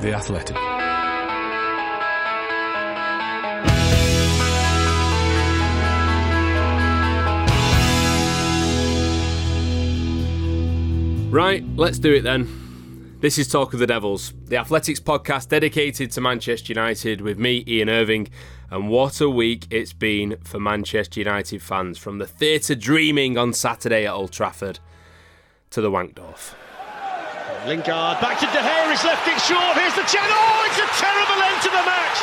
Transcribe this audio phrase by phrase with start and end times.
[0.00, 0.56] The Athletic.
[11.32, 13.16] Right, let's do it then.
[13.20, 17.64] This is Talk of the Devils, the Athletic's podcast dedicated to Manchester United with me,
[17.66, 18.28] Ian Irving.
[18.70, 23.54] And what a week it's been for Manchester United fans from the theatre dreaming on
[23.54, 24.78] Saturday at Old Trafford
[25.70, 26.54] to the Wankdorf.
[27.66, 29.74] Lingard back to De Gea, he's left it short.
[29.74, 30.30] Here's the chance.
[30.30, 32.18] Oh, it's a terrible end to the match.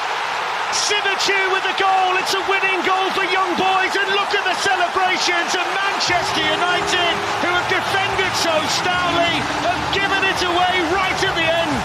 [0.72, 2.16] Siebatcheu with the goal.
[2.16, 3.91] It's a winning goal for young boys.
[3.91, 7.13] And look at the celebrations of Manchester United,
[7.44, 9.35] who have defended so stoutly,
[9.67, 11.75] have given it away right at the end.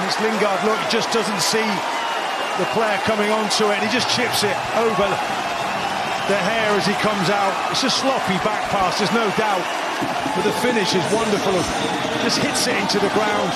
[0.00, 1.68] And it's Lingard, look, just doesn't see
[2.56, 3.84] the player coming onto it.
[3.84, 5.12] He just chips it over
[6.24, 7.52] the hair as he comes out.
[7.68, 9.89] It's a sloppy back pass, there's no doubt.
[10.34, 11.56] But the finish is wonderful.
[12.22, 13.50] Just hits it into the ground.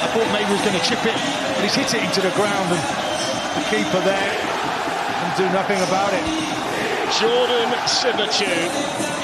[0.00, 1.18] I thought maybe he was going to chip it,
[1.54, 2.82] but he's hit it into the ground and
[3.56, 4.34] the keeper there
[5.20, 6.24] can do nothing about it.
[7.18, 9.20] Jordan Siebatcheu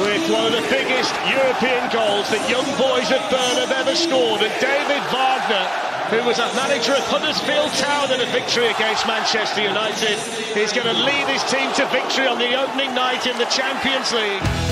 [0.00, 4.40] with one of the biggest European goals that young boys at Bern have ever scored.
[4.40, 5.66] And David Wagner,
[6.08, 10.16] who was a manager of Huddersfield Town in a victory against Manchester United,
[10.56, 14.12] is going to lead his team to victory on the opening night in the Champions
[14.12, 14.69] League.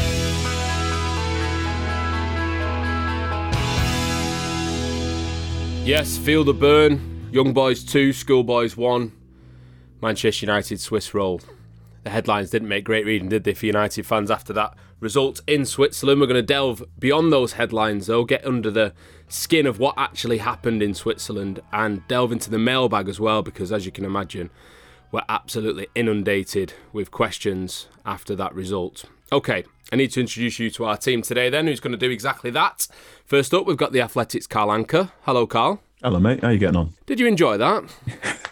[5.89, 7.31] Yes, feel the burn.
[7.33, 9.11] Young boys 2, schoolboys 1.
[10.03, 11.41] Manchester United Swiss roll.
[12.05, 15.65] The headlines didn't make great reading, did they, for United fans after that result in
[15.65, 16.21] Switzerland?
[16.21, 18.93] We're going to delve beyond those headlines, though, get under the
[19.29, 23.73] skin of what actually happened in Switzerland and delve into the mailbag as well, because
[23.73, 24.51] as you can imagine,
[25.11, 29.07] we're absolutely inundated with questions after that result.
[29.33, 32.11] Okay, I need to introduce you to our team today, then, who's going to do
[32.11, 32.89] exactly that.
[33.25, 35.13] First up, we've got the Athletic's Carl Anka.
[35.23, 35.81] Hello, Carl.
[36.03, 36.41] Hello, mate.
[36.43, 36.93] How are you getting on?
[37.07, 37.85] Did you enjoy that?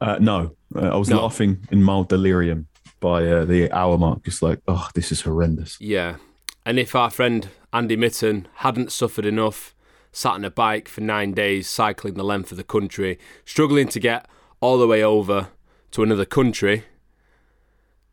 [0.00, 1.22] Uh, no, uh, I was No.
[1.22, 2.68] laughing in mild delirium
[3.00, 4.22] by uh, the hour mark.
[4.22, 5.76] Just like, oh, this is horrendous.
[5.80, 6.18] Yeah.
[6.64, 9.74] And if our friend Andy Mitten hadn't suffered enough,
[10.12, 13.98] sat on a bike for nine days, cycling the length of the country, struggling to
[13.98, 14.26] get
[14.60, 15.48] all the way over
[15.90, 16.84] to another country,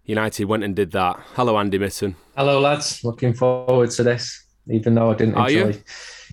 [0.06, 1.19] United went and did that.
[1.36, 2.16] Hello, Andy Mitten.
[2.36, 3.03] Hello, lads.
[3.03, 5.80] Looking forward to this, even though I didn't Are enjoy.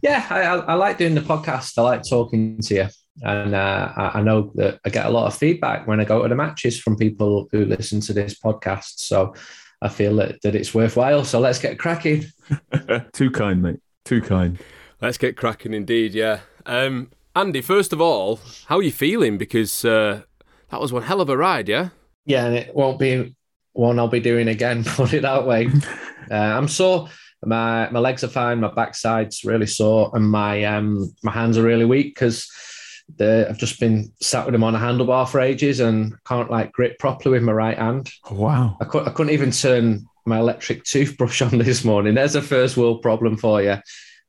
[0.02, 0.08] You?
[0.10, 1.78] Yeah, I, I, I like doing the podcast.
[1.78, 2.88] I like talking to you,
[3.22, 6.22] and uh, I, I know that I get a lot of feedback when I go
[6.22, 9.00] to the matches from people who listen to this podcast.
[9.00, 9.34] So
[9.80, 11.24] I feel that, that it's worthwhile.
[11.24, 12.26] So let's get cracking.
[13.12, 13.80] Too kind, mate.
[14.04, 14.58] Too kind.
[15.00, 16.40] Let's get cracking indeed, yeah.
[16.66, 19.38] Um, Andy, first of all, how are you feeling?
[19.38, 20.22] Because uh,
[20.70, 21.88] that was one hell of a ride, yeah?
[22.24, 23.34] Yeah, and it won't be
[23.72, 24.84] one I'll be doing again.
[24.86, 25.68] Put it that way.
[26.30, 27.08] uh, I'm sore.
[27.44, 28.60] My my legs are fine.
[28.60, 32.50] My backside's really sore, and my um my hands are really weak because
[33.20, 36.98] I've just been sat with them on a handlebar for ages and can't like grip
[36.98, 38.10] properly with my right hand.
[38.30, 38.76] Wow.
[38.80, 42.14] I couldn't I couldn't even turn my electric toothbrush on this morning.
[42.14, 43.76] There's a first world problem for you.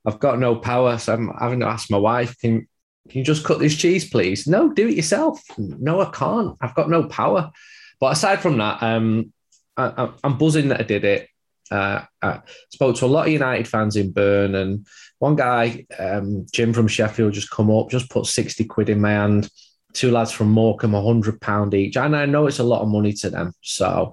[0.06, 2.66] I've got no power, so I'm having to ask my wife, can
[3.08, 4.46] can you just cut this cheese, please?
[4.46, 5.40] No, do it yourself.
[5.58, 6.56] No, I can't.
[6.60, 7.52] I've got no power.
[8.00, 9.32] But aside from that, um,
[9.76, 11.28] I, I- I'm buzzing that I did it.
[11.70, 14.86] Uh, I spoke to a lot of United fans in Bern, and
[15.18, 19.12] one guy, um, Jim from Sheffield, just come up, just put 60 quid in my
[19.12, 19.48] hand.
[19.92, 21.96] Two lads from Morecambe, £100 each.
[21.96, 23.52] And I know it's a lot of money to them.
[23.62, 24.12] So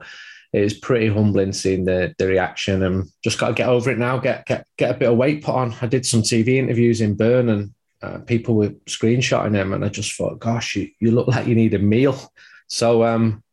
[0.54, 3.98] it was pretty humbling seeing the, the reaction and just got to get over it
[3.98, 5.76] now, get, get, get a bit of weight put on.
[5.82, 9.90] I did some TV interviews in Bern and uh, people were screenshotting them, and I
[9.90, 12.20] just thought, gosh, you, you look like you need a meal.
[12.68, 13.44] So um,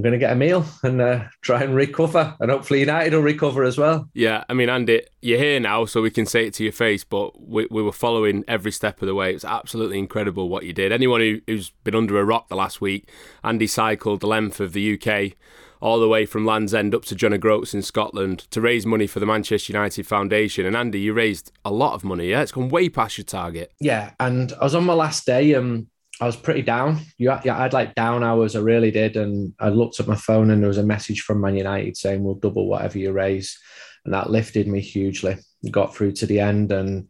[0.00, 3.20] I'm going to get a meal and uh, try and recover, and hopefully United will
[3.20, 4.08] recover as well.
[4.14, 7.04] Yeah, I mean, Andy, you're here now, so we can say it to your face,
[7.04, 9.28] but we, we were following every step of the way.
[9.28, 10.90] It was absolutely incredible what you did.
[10.90, 13.10] Anyone who, who's been under a rock the last week,
[13.44, 15.36] Andy cycled the length of the UK
[15.82, 19.06] all the way from Land's End up to John O'Groats in Scotland to raise money
[19.06, 20.64] for the Manchester United Foundation.
[20.64, 22.40] And Andy, you raised a lot of money, yeah?
[22.40, 23.74] It's gone way past your target.
[23.80, 25.88] Yeah, and I was on my last day, and
[26.20, 27.00] I was pretty down.
[27.16, 30.50] Yeah, I had like down hours, I really did, and I looked at my phone,
[30.50, 33.58] and there was a message from Man United saying we'll double whatever you raise.
[34.04, 35.36] and that lifted me hugely.
[35.70, 37.08] Got through to the end, and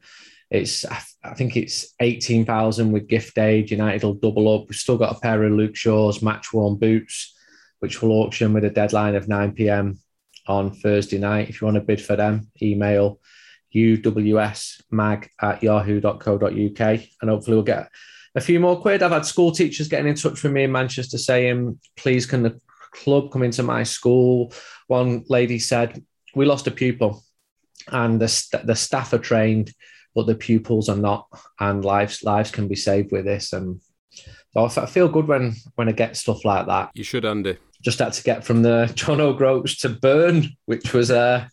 [0.50, 3.70] it's I think it's eighteen thousand with gift aid.
[3.70, 4.68] United will double up.
[4.68, 7.36] We've still got a pair of Luke Shaw's match worn boots,
[7.80, 9.98] which will auction with a deadline of nine pm
[10.46, 11.48] on Thursday night.
[11.48, 13.20] If you want to bid for them, email
[13.74, 17.88] uwsmag at yahoo.co.uk and hopefully we'll get
[18.34, 19.02] a few more quid.
[19.02, 22.60] I've had school teachers getting in touch with me in Manchester saying, please can the
[22.92, 24.52] club come into my school?
[24.86, 26.04] One lady said,
[26.34, 27.24] we lost a pupil
[27.88, 29.72] and the, st- the staff are trained,
[30.14, 31.26] but the pupils are not
[31.58, 33.52] and lives lives can be saved with this.
[33.52, 33.80] And
[34.52, 36.90] so I feel good when, when I get stuff like that.
[36.94, 37.56] You should, Andy.
[37.82, 41.48] Just had to get from the John O'Groats to Bern, which was a,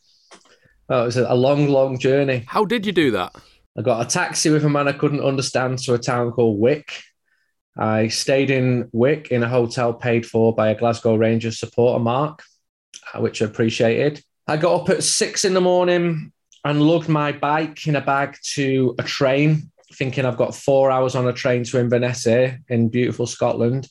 [0.90, 2.44] well, it was a long, long journey.
[2.48, 3.36] How did you do that?
[3.78, 7.04] I got a taxi with a man I couldn't understand to a town called Wick.
[7.78, 12.42] I stayed in Wick in a hotel paid for by a Glasgow Rangers supporter, Mark,
[13.14, 14.24] uh, which I appreciated.
[14.48, 16.32] I got up at six in the morning
[16.66, 21.14] and lugged my bike in a bag to a train, thinking I've got four hours
[21.14, 23.88] on a train to Inverness in beautiful Scotland.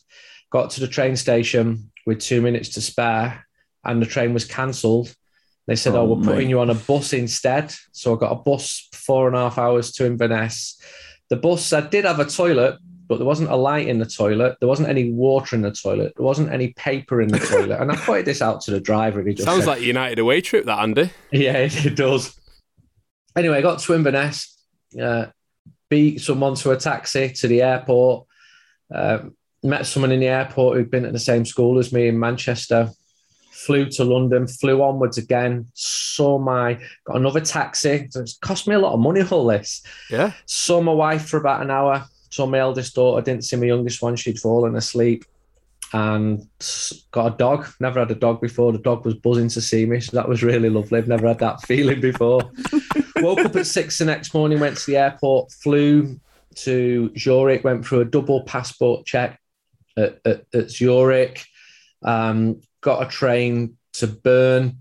[0.50, 3.46] Got to the train station with two minutes to spare,
[3.84, 5.14] and the train was cancelled.
[5.66, 8.36] They said, "Oh, Oh, we're putting you on a bus instead." So I got a
[8.36, 10.80] bus four and a half hours to Inverness.
[11.28, 12.78] The bus, I did have a toilet,
[13.08, 14.56] but there wasn't a light in the toilet.
[14.60, 16.12] There wasn't any water in the toilet.
[16.16, 17.80] There wasn't any paper in the toilet.
[17.80, 19.84] And I pointed this out to the driver, and he just Sounds said, like a
[19.84, 21.10] United away trip, that Andy.
[21.32, 22.38] yeah, it does.
[23.34, 24.56] Anyway, I got to Inverness,
[25.00, 25.26] uh,
[25.90, 28.26] beat someone to a taxi to the airport,
[28.94, 29.18] uh,
[29.64, 32.90] met someone in the airport who'd been at the same school as me in Manchester,
[33.56, 38.06] flew to London, flew onwards again, saw my, got another taxi.
[38.10, 39.82] So it's cost me a lot of money, all this.
[40.10, 40.32] Yeah.
[40.44, 44.02] Saw my wife for about an hour, saw my eldest daughter, didn't see my youngest
[44.02, 45.24] one, she'd fallen asleep.
[45.92, 46.46] And
[47.12, 47.68] got a dog.
[47.78, 48.72] Never had a dog before.
[48.72, 50.98] The dog was buzzing to see me, so that was really lovely.
[50.98, 52.50] I've never had that feeling before.
[53.16, 56.20] Woke up at six the next morning, went to the airport, flew
[56.56, 59.40] to Zurich, went through a double passport check
[59.96, 61.46] at, at, at Zurich,
[62.02, 64.78] um, got a train to Bern,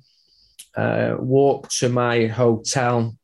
[0.78, 3.18] uh, walked to my hotel,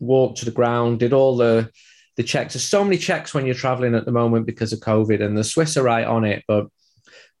[0.00, 1.70] walked to the ground, did all the
[2.16, 2.54] the checks.
[2.54, 5.44] There's so many checks when you're traveling at the moment because of COVID, and the
[5.44, 6.44] Swiss are right on it.
[6.48, 6.66] But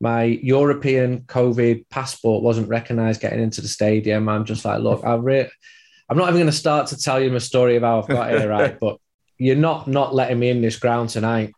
[0.00, 4.28] my European COVID passport wasn't recognised getting into the stadium.
[4.28, 5.50] I'm just like, look, I re-
[6.10, 8.30] I'm not even going to start to tell you my story of how I've got
[8.30, 8.78] here, right?
[8.84, 8.98] But
[9.38, 11.54] you're not not letting me in this ground tonight.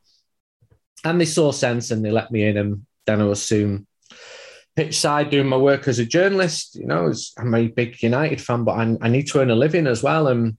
[1.03, 3.89] And they saw sense and they let me in, and then I was soon
[4.77, 6.77] pitch side doing my work as a journalist.
[6.77, 9.87] You know, I'm a big United fan, but I, I need to earn a living
[9.87, 10.29] as well.
[10.29, 10.57] And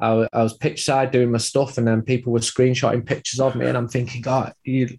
[0.00, 3.56] I, I was pitch side doing my stuff, and then people were screenshotting pictures of
[3.56, 4.98] me, and I'm thinking, God, you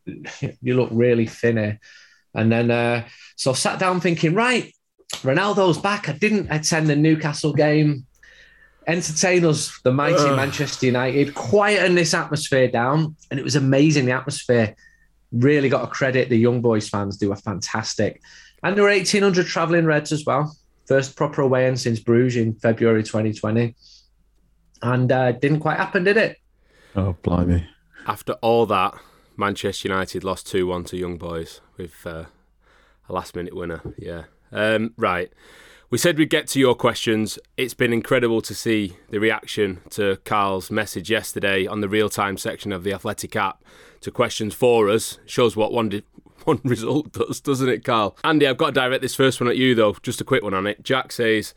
[0.62, 1.80] you look really thin here.
[2.34, 4.74] And then uh, so I sat down thinking, right,
[5.18, 6.10] Ronaldo's back.
[6.10, 8.06] I didn't attend the Newcastle game.
[8.88, 10.36] Entertain us, the mighty.
[10.36, 14.06] Manchester United, quieten this atmosphere down, and it was amazing.
[14.06, 14.76] The atmosphere
[15.32, 17.18] really got to credit the young boys fans.
[17.18, 18.22] They were fantastic,
[18.64, 20.56] and there were eighteen hundred travelling Reds as well.
[20.88, 23.76] First proper away in since Bruges in February 2020,
[24.82, 26.38] and uh, didn't quite happen, did it?
[26.96, 27.68] Oh, blimey.
[28.08, 28.96] After all that,
[29.38, 32.26] Manchester United lost 2 1 to Young Boys with uh,
[33.08, 33.82] a last minute winner.
[33.98, 34.24] Yeah.
[34.52, 35.32] Um, right.
[35.92, 37.40] We said we'd get to your questions.
[37.58, 42.38] It's been incredible to see the reaction to Carl's message yesterday on the real time
[42.38, 43.64] section of the Athletic app
[44.02, 45.18] to questions for us.
[45.26, 46.04] Shows what one, di-
[46.44, 48.16] one result does, doesn't it, Carl?
[48.24, 49.96] Andy, I've got to direct this first one at you, though.
[50.04, 50.84] Just a quick one on it.
[50.84, 51.56] Jack says,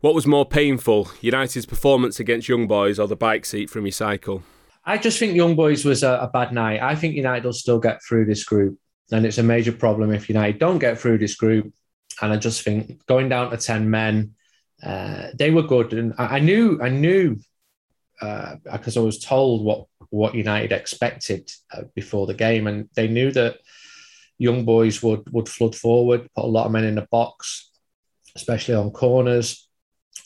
[0.00, 3.92] What was more painful, United's performance against Young Boys or the bike seat from your
[3.92, 4.42] cycle?
[4.84, 6.82] I just think Young Boys was a, a bad night.
[6.82, 8.78] I think United will still get through this group,
[9.10, 11.72] and it's a major problem if United don't get through this group.
[12.20, 14.34] And I just think going down to ten men,
[14.82, 17.36] uh, they were good, and I, I knew, I knew,
[18.20, 23.08] uh, because I was told what what United expected uh, before the game, and they
[23.08, 23.58] knew that
[24.38, 27.70] Young Boys would would flood forward, put a lot of men in the box,
[28.36, 29.68] especially on corners,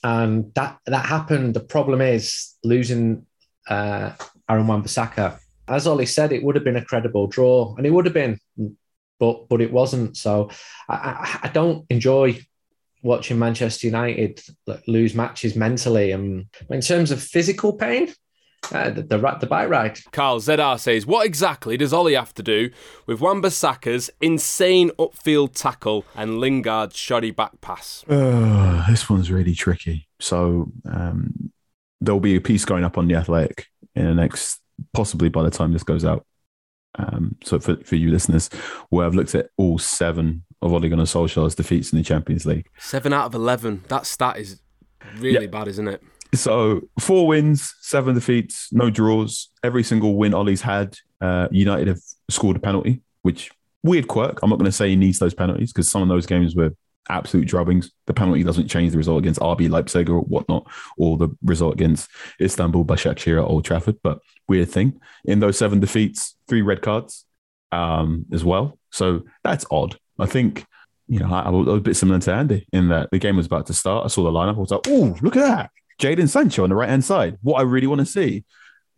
[0.02, 1.54] and that that happened.
[1.54, 3.26] The problem is losing
[3.68, 4.12] uh,
[4.48, 5.38] Aaron Wan-Bissaka.
[5.66, 8.38] As Ole said, it would have been a credible draw, and it would have been,
[9.18, 10.16] but but it wasn't.
[10.16, 10.50] So
[10.88, 12.40] I, I, I don't enjoy
[13.02, 14.40] watching Manchester United
[14.88, 16.10] lose matches mentally.
[16.10, 18.12] And in terms of physical pain,
[18.72, 19.98] uh, the, the the bike ride.
[20.10, 22.70] Carl ZR says, What exactly does Ole have to do
[23.06, 28.04] with Wan-Bissaka's insane upfield tackle and Lingard's shoddy back pass?
[28.08, 30.08] Uh, this one's really tricky.
[30.18, 31.52] So um,
[32.00, 34.60] there'll be a piece going up on the Athletic in the next,
[34.94, 36.24] possibly by the time this goes out.
[36.96, 38.48] Um, so for, for you listeners,
[38.90, 42.68] where I've looked at all seven of Ole Gunnar Solskjaer's defeats in the Champions League.
[42.78, 43.84] Seven out of 11.
[43.88, 44.60] That stat is
[45.18, 46.02] really bad, isn't it?
[46.34, 49.50] So four wins, seven defeats, no draws.
[49.62, 53.50] Every single win Ole's had, uh, United have scored a penalty, which
[53.82, 54.40] weird quirk.
[54.42, 56.74] I'm not going to say he needs those penalties because some of those games were
[57.08, 57.90] absolute drubbings.
[58.06, 62.10] The penalty doesn't change the result against RB Leipzig or whatnot, or the result against
[62.40, 63.96] Istanbul Başakşehir at Old Trafford.
[64.02, 67.24] But weird thing in those seven defeats, three red cards
[67.72, 68.78] um, as well.
[68.90, 69.98] So that's odd.
[70.18, 70.64] I think
[71.08, 73.46] you know I, I was a bit similar to Andy in that the game was
[73.46, 74.04] about to start.
[74.04, 74.56] I saw the lineup.
[74.56, 75.70] I was like, "Oh, look at that!
[76.00, 77.38] Jadon Sancho on the right hand side.
[77.42, 78.44] What I really want to see."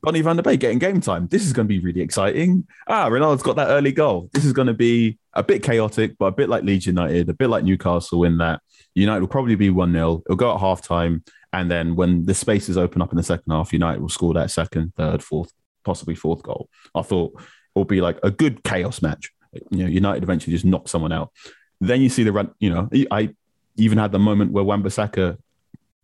[0.06, 1.26] Donny van der Beek getting game time.
[1.26, 2.64] This is going to be really exciting.
[2.86, 4.30] Ah, Ronaldo's got that early goal.
[4.32, 7.34] This is going to be a bit chaotic, but a bit like Leeds United, a
[7.34, 8.60] bit like Newcastle in that
[8.94, 10.22] United will probably be 1 0.
[10.24, 11.24] It'll go at half time.
[11.52, 14.52] And then when the spaces open up in the second half, United will score that
[14.52, 15.52] second, third, fourth,
[15.84, 16.68] possibly fourth goal.
[16.94, 17.32] I thought
[17.74, 19.32] it'll be like a good chaos match.
[19.72, 21.32] You know, United eventually just knock someone out.
[21.80, 23.34] Then you see the run, you know, I
[23.76, 25.36] even had the moment where Wan-Bissaka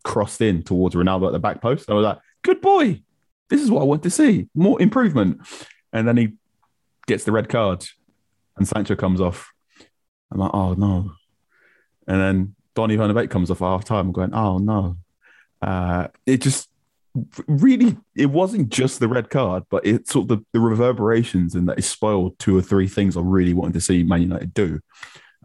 [0.03, 1.89] crossed in towards Ronaldo at the back post.
[1.89, 3.01] I was like, good boy.
[3.53, 4.49] This is what I want to see.
[4.55, 5.39] More improvement.
[5.93, 6.33] And then he
[7.05, 7.85] gets the red card
[8.57, 9.53] and Sancho comes off.
[10.31, 11.11] I'm like, oh no.
[12.07, 14.07] And then Donny van der Beek comes off half time.
[14.07, 14.97] I'm going, oh no.
[15.61, 16.67] Uh, it just
[17.47, 21.69] really, it wasn't just the red card, but it sort of the, the reverberations and
[21.69, 24.79] that it spoiled two or three things I really wanted to see Man United do.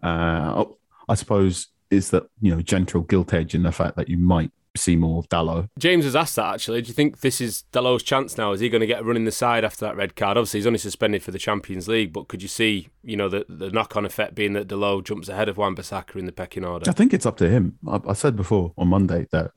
[0.01, 0.65] Uh,
[1.07, 4.49] I suppose is that, you know, gentle guilt edge in the fact that you might
[4.87, 5.69] of Dalot.
[5.77, 6.81] James has asked that actually.
[6.81, 8.51] Do you think this is Dalot's chance now?
[8.51, 10.37] Is he going to get a run in the side after that red card?
[10.37, 13.45] Obviously, he's only suspended for the Champions League, but could you see, you know, the,
[13.49, 16.65] the knock on effect being that Dalot jumps ahead of Wan Bissaka in the pecking
[16.65, 16.89] order?
[16.89, 17.77] I think it's up to him.
[17.87, 19.51] I, I said before on Monday that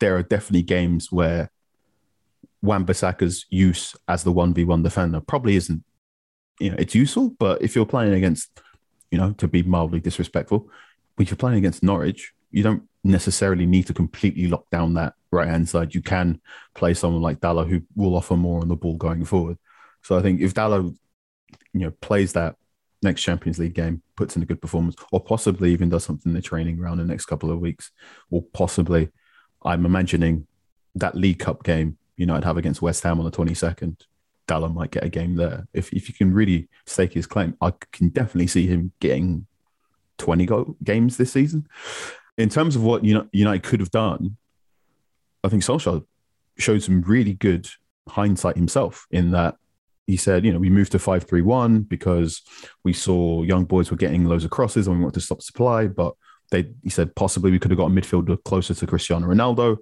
[0.00, 1.50] there are definitely games where
[2.62, 5.84] Wan Bissaka's use as the 1v1 defender probably isn't,
[6.60, 8.60] you know, it's useful, but if you're playing against,
[9.10, 10.68] you know, to be mildly disrespectful,
[11.18, 15.48] if you're playing against Norwich, you don't necessarily need to completely lock down that right
[15.48, 15.94] hand side.
[15.94, 16.40] You can
[16.74, 19.58] play someone like Dalot who will offer more on the ball going forward.
[20.02, 20.96] So I think if Dalot,
[21.72, 22.56] you know, plays that
[23.02, 26.34] next Champions League game, puts in a good performance, or possibly even does something in
[26.34, 27.90] the training around the next couple of weeks,
[28.30, 29.10] or possibly,
[29.62, 30.46] I'm imagining
[30.94, 33.96] that League Cup game United have against West Ham on the 22nd.
[34.48, 35.68] Dalot might get a game there.
[35.72, 39.46] If if you can really stake his claim, I can definitely see him getting
[40.16, 41.68] 20 go- games this season.
[42.38, 44.36] In terms of what United could have done,
[45.44, 46.04] I think Solskjaer
[46.56, 47.68] showed some really good
[48.08, 49.56] hindsight himself in that
[50.06, 52.42] he said, you know, we moved to 5-3-1 because
[52.82, 55.86] we saw young boys were getting loads of crosses and we wanted to stop supply.
[55.86, 56.14] But
[56.50, 59.76] they, he said, possibly we could have got a midfielder closer to Cristiano Ronaldo.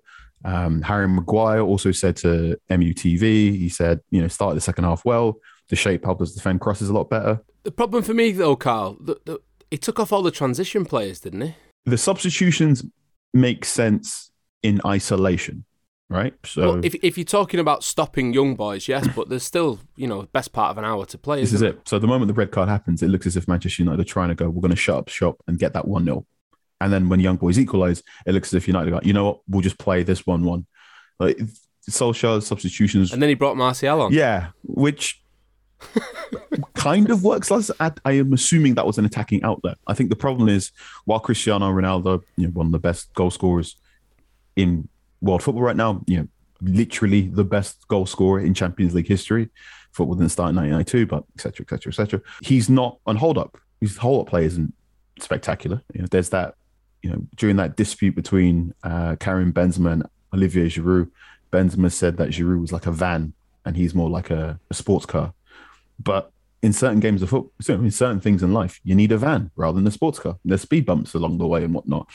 [0.45, 5.05] Um, Harry Maguire also said to MUTV, he said, you know, started the second half
[5.05, 5.39] well.
[5.69, 7.41] The shape helped us defend crosses a lot better.
[7.63, 11.21] The problem for me, though, Carl, the, the, he took off all the transition players,
[11.21, 11.55] didn't he?
[11.87, 12.85] The substitutions
[13.33, 14.31] make sense
[14.63, 15.65] in isolation,
[16.09, 16.35] right?
[16.45, 20.07] So well, if if you're talking about stopping young boys, yes, but there's still you
[20.07, 21.41] know best part of an hour to play.
[21.41, 21.77] This is it?
[21.77, 21.89] it.
[21.89, 24.29] So the moment the red card happens, it looks as if Manchester United are trying
[24.29, 26.27] to go, we're going to shut up shop and get that one 0
[26.81, 29.41] And then when young boys equalise, it looks as if United are, you know what,
[29.49, 30.67] we'll just play this one one.
[31.19, 31.41] Like
[31.89, 34.13] Solskjaer's substitutions, and then he brought Martial on.
[34.13, 35.23] Yeah, which
[36.75, 39.79] kind of works as I am assuming that was an attacking outlet.
[39.87, 40.73] I think the problem is
[41.05, 43.77] while Cristiano Ronaldo, you know, one of the best goal scorers
[44.57, 44.89] in
[45.21, 46.29] world football right now, you know,
[46.61, 49.49] literally the best goal scorer in Champions League history.
[49.93, 51.65] Football didn't start in 1992, but etc.
[51.65, 51.91] etc.
[51.91, 52.21] etc.
[52.43, 53.59] He's not on hold up.
[53.81, 54.73] His hold up play isn't
[55.21, 55.83] spectacular.
[55.93, 56.55] You know, there's that,
[57.03, 61.11] you know, during that dispute between uh, Karim Benzema and Olivier Giroud,
[61.53, 63.33] Benzema said that Giroud was like a van
[63.65, 65.33] and he's more like a, a sports car.
[66.03, 66.31] But
[66.63, 69.77] in certain games of football, in certain things in life, you need a van rather
[69.77, 70.39] than a sports car.
[70.45, 72.09] There's speed bumps along the way and whatnot.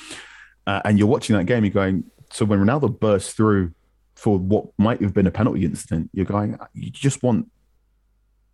[0.67, 3.73] Uh, and you're watching that game, you're going, so when Ronaldo bursts through
[4.15, 7.49] for what might have been a penalty incident, you're going, you just want,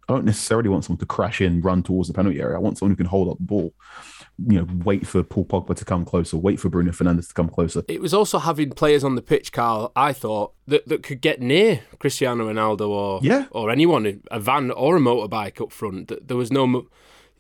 [0.10, 2.56] I don't necessarily want someone to crash in, run towards the penalty area.
[2.56, 3.74] I want someone who can hold up the ball
[4.46, 7.50] you know, wait for Paul Pogba to come closer, wait for Bruno Fernandes to come
[7.50, 7.84] closer.
[7.88, 9.92] It was also having players on the pitch, Carl.
[9.96, 13.46] I thought that, that could get near Cristiano Ronaldo or yeah.
[13.52, 16.12] or anyone, a van or a motorbike up front.
[16.28, 16.88] There was no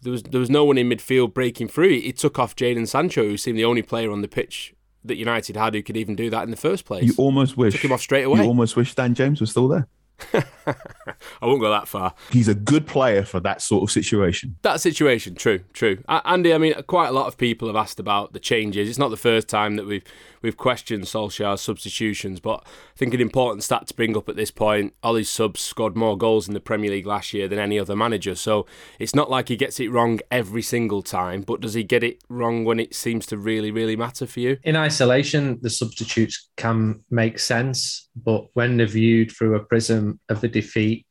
[0.02, 2.02] there was there was no one in midfield breaking through.
[2.04, 4.74] It took off Jadon Sancho, who seemed the only player on the pitch
[5.06, 7.04] that United had who could even do that in the first place.
[7.04, 8.42] You almost wish took him off straight away.
[8.42, 9.88] You almost wish Dan James was still there.
[10.34, 12.14] I won't go that far.
[12.32, 14.58] He's a good player for that sort of situation.
[14.64, 16.04] That situation, true, true.
[16.08, 18.90] Andy, I mean, quite a lot of people have asked about the changes.
[18.90, 20.04] It's not the first time that we've
[20.48, 24.50] we've questioned Solskjaer's substitutions, but I think an important stat to bring up at this
[24.50, 27.98] point: Ole's subs scored more goals in the Premier League last year than any other
[27.98, 28.34] manager.
[28.34, 28.66] So
[28.98, 32.24] it's not like he gets it wrong every single time, but does he get it
[32.30, 34.58] wrong when it seems to really, really matter for you?
[34.63, 40.39] In isolation, the substitutes can make sense, but when they're viewed through a prism of
[40.39, 41.06] the defeat,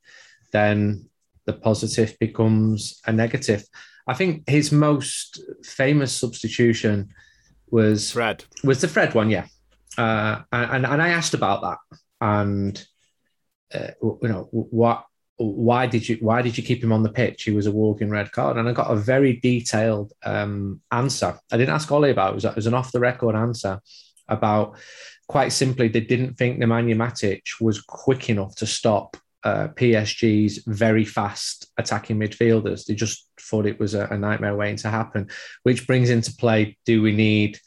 [0.50, 1.10] then
[1.44, 3.64] the positive becomes a negative.
[4.06, 7.10] I think his most famous substitution
[7.70, 8.44] was Fred.
[8.64, 9.30] Was the Fred one?
[9.30, 9.46] Yeah,
[9.98, 12.86] uh, and and I asked about that, and
[13.74, 15.04] uh, you know what.
[15.38, 17.42] Why did you Why did you keep him on the pitch?
[17.42, 21.38] He was a walking red card, and I got a very detailed um, answer.
[21.52, 22.32] I didn't ask Ole about it.
[22.32, 23.82] It was, it was an off the record answer
[24.28, 24.78] about
[25.28, 31.04] quite simply they didn't think Nemanja Matic was quick enough to stop uh, PSG's very
[31.04, 32.84] fast attacking midfielders.
[32.84, 35.30] They just thought it was a, a, nightmare waiting to happen,
[35.62, 37.60] which brings into play do we need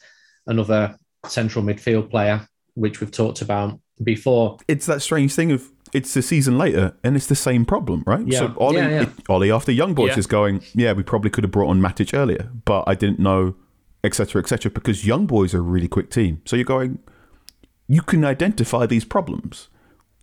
[0.46, 0.94] another
[1.26, 4.58] central midfield player, which we've talked about before?
[4.68, 8.26] It's that strange thing of it's a season later and it's the same problem, right?
[8.26, 8.40] Yeah.
[8.40, 9.02] So Ole, yeah, yeah.
[9.04, 10.18] It, Ole after Young Boys Yeah.
[10.18, 13.54] is going, yeah, we probably could have brought on Matic earlier, but I didn't know,
[14.04, 14.70] etc., etc.
[14.70, 16.42] because Young Boys are a really quick team.
[16.44, 16.98] So you're going,
[17.88, 19.68] you can identify these problems.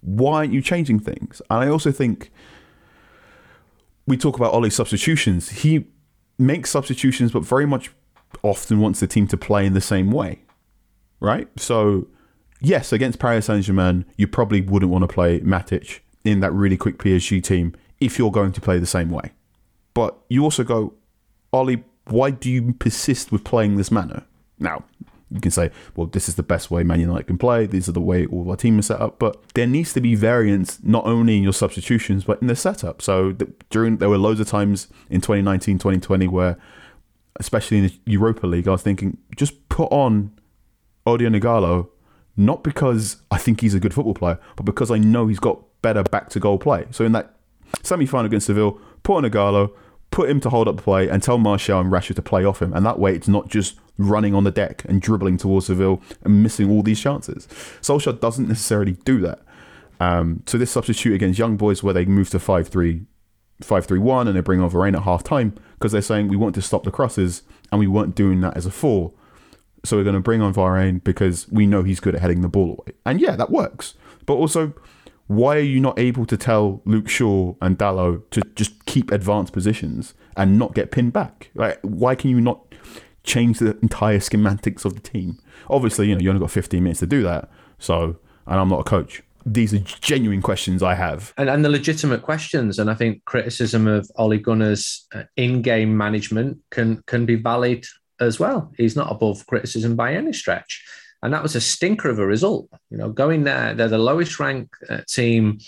[0.01, 1.41] Why aren't you changing things?
[1.49, 2.31] And I also think
[4.05, 5.49] we talk about Ole's substitutions.
[5.49, 5.85] He
[6.37, 7.91] makes substitutions, but very much
[8.43, 10.41] often wants the team to play in the same way,
[11.19, 11.47] right?
[11.57, 12.07] So,
[12.61, 16.77] yes, against Paris Saint Germain, you probably wouldn't want to play Matic in that really
[16.77, 19.31] quick PSG team if you're going to play the same way.
[19.93, 20.93] But you also go,
[21.51, 24.23] Ole, why do you persist with playing this manner?
[24.59, 24.83] Now,
[25.29, 27.65] you can say, well, this is the best way Man United can play.
[27.65, 29.19] These are the way all our team is set up.
[29.19, 33.01] But there needs to be variance not only in your substitutions but in the setup.
[33.01, 33.35] So
[33.69, 36.57] during there were loads of times in 2019, 2020 where,
[37.39, 40.31] especially in the Europa League, I was thinking just put on
[41.05, 41.89] Odion Ighalo,
[42.35, 45.59] not because I think he's a good football player, but because I know he's got
[45.81, 46.85] better back to goal play.
[46.91, 47.35] So in that
[47.83, 49.71] semi final against Seville, put on Nagalo,
[50.11, 52.61] put him to hold up the play, and tell Martial and Rashford to play off
[52.61, 52.73] him.
[52.73, 56.43] And that way, it's not just running on the deck and dribbling towards Seville and
[56.43, 57.47] missing all these chances.
[57.81, 59.41] Solskjaer doesn't necessarily do that.
[59.99, 63.05] Um, so this substitute against Young Boys, where they move to 5 3
[63.61, 66.35] 5 3 1 and they bring on Varane at half time because they're saying we
[66.35, 69.13] want to stop the crosses and we weren't doing that as a four.
[69.83, 72.47] So we're going to bring on Varane because we know he's good at heading the
[72.47, 72.97] ball away.
[73.05, 73.95] And yeah, that works.
[74.25, 74.73] But also,
[75.27, 79.53] why are you not able to tell Luke Shaw and Dalot to just keep advanced
[79.53, 81.51] positions and not get pinned back?
[81.53, 82.61] Like, why can you not
[83.23, 85.37] change the entire schematics of the team?
[85.69, 87.49] Obviously, you know, you only got 15 minutes to do that.
[87.77, 89.21] So, and I'm not a coach.
[89.45, 91.33] These are genuine questions I have.
[91.37, 92.79] and, and the legitimate questions.
[92.79, 97.85] And I think criticism of Ole Gunnar's uh, in-game management can can be valid
[98.19, 98.71] as well.
[98.77, 100.83] He's not above criticism by any stretch,
[101.23, 102.69] and that was a stinker of a result.
[102.89, 105.59] You know, going there, they're the lowest ranked uh, team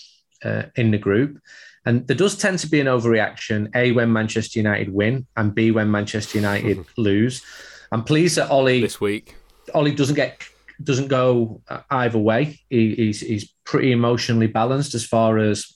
[0.44, 1.40] uh, in the group.
[1.86, 5.72] And there does tend to be an overreaction, A, when Manchester United win, and B,
[5.72, 7.44] when Manchester United lose.
[7.92, 9.36] I'm pleased that Ole this week.
[9.74, 10.44] Ole doesn't get
[10.84, 12.60] doesn't go uh, either way.
[12.70, 15.76] He, he's he's pretty emotionally balanced as far as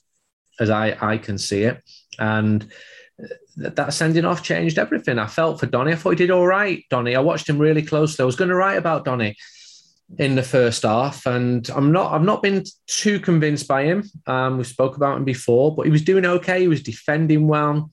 [0.59, 1.81] as I I can see it,
[2.19, 2.61] and
[3.57, 5.17] th- that sending off changed everything.
[5.17, 5.93] I felt for Donny.
[5.93, 6.83] I thought he did all right.
[6.89, 7.15] Donny.
[7.15, 8.21] I watched him really closely.
[8.21, 9.35] I was going to write about Donny
[10.17, 12.11] in the first half, and I'm not.
[12.11, 14.09] I've not been too convinced by him.
[14.27, 16.61] Um, we spoke about him before, but he was doing okay.
[16.61, 17.91] He was defending well.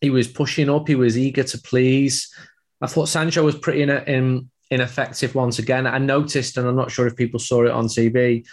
[0.00, 0.88] He was pushing up.
[0.88, 2.34] He was eager to please.
[2.80, 5.86] I thought Sancho was pretty in, in ineffective once again.
[5.86, 8.46] I noticed, and I'm not sure if people saw it on TV,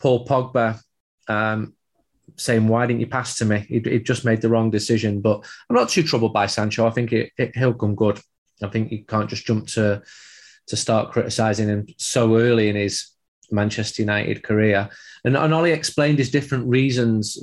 [0.00, 0.80] Paul Pogba
[1.28, 1.74] um,
[2.36, 5.20] saying, "Why didn't you pass to me?" He, he just made the wrong decision.
[5.20, 6.86] But I'm not too troubled by Sancho.
[6.86, 8.20] I think it, it, he'll come good.
[8.62, 10.02] I think he can't just jump to
[10.68, 13.10] to start criticising him so early in his
[13.50, 14.88] Manchester United career.
[15.24, 17.42] And, and Ole explained his different reasons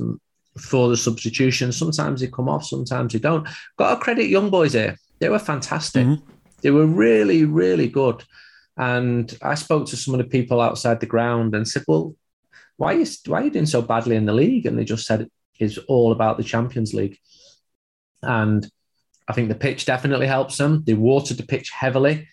[0.59, 1.71] for the substitution.
[1.71, 3.47] Sometimes they come off, sometimes they don't.
[3.77, 4.97] Got to credit young boys here.
[5.19, 6.05] They were fantastic.
[6.05, 6.29] Mm-hmm.
[6.61, 8.23] They were really, really good.
[8.77, 12.15] And I spoke to some of the people outside the ground and said, "Well,
[12.77, 15.05] why are you why are you doing so badly in the league?" And they just
[15.05, 17.17] said it's all about the Champions League.
[18.21, 18.69] And
[19.27, 20.83] I think the pitch definitely helps them.
[20.85, 22.27] They watered the pitch heavily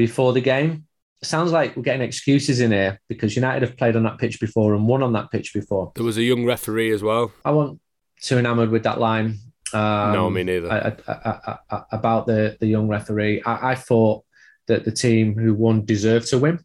[0.00, 0.86] before the game.
[1.22, 4.74] Sounds like we're getting excuses in here because United have played on that pitch before
[4.74, 5.92] and won on that pitch before.
[5.94, 7.30] There was a young referee as well.
[7.44, 7.80] I wasn't
[8.22, 9.38] too enamoured with that line.
[9.74, 10.72] Um, No, me neither.
[10.72, 14.24] I- I- I- about the the young referee, I, I thought
[14.68, 16.56] that the team who won deserved to win,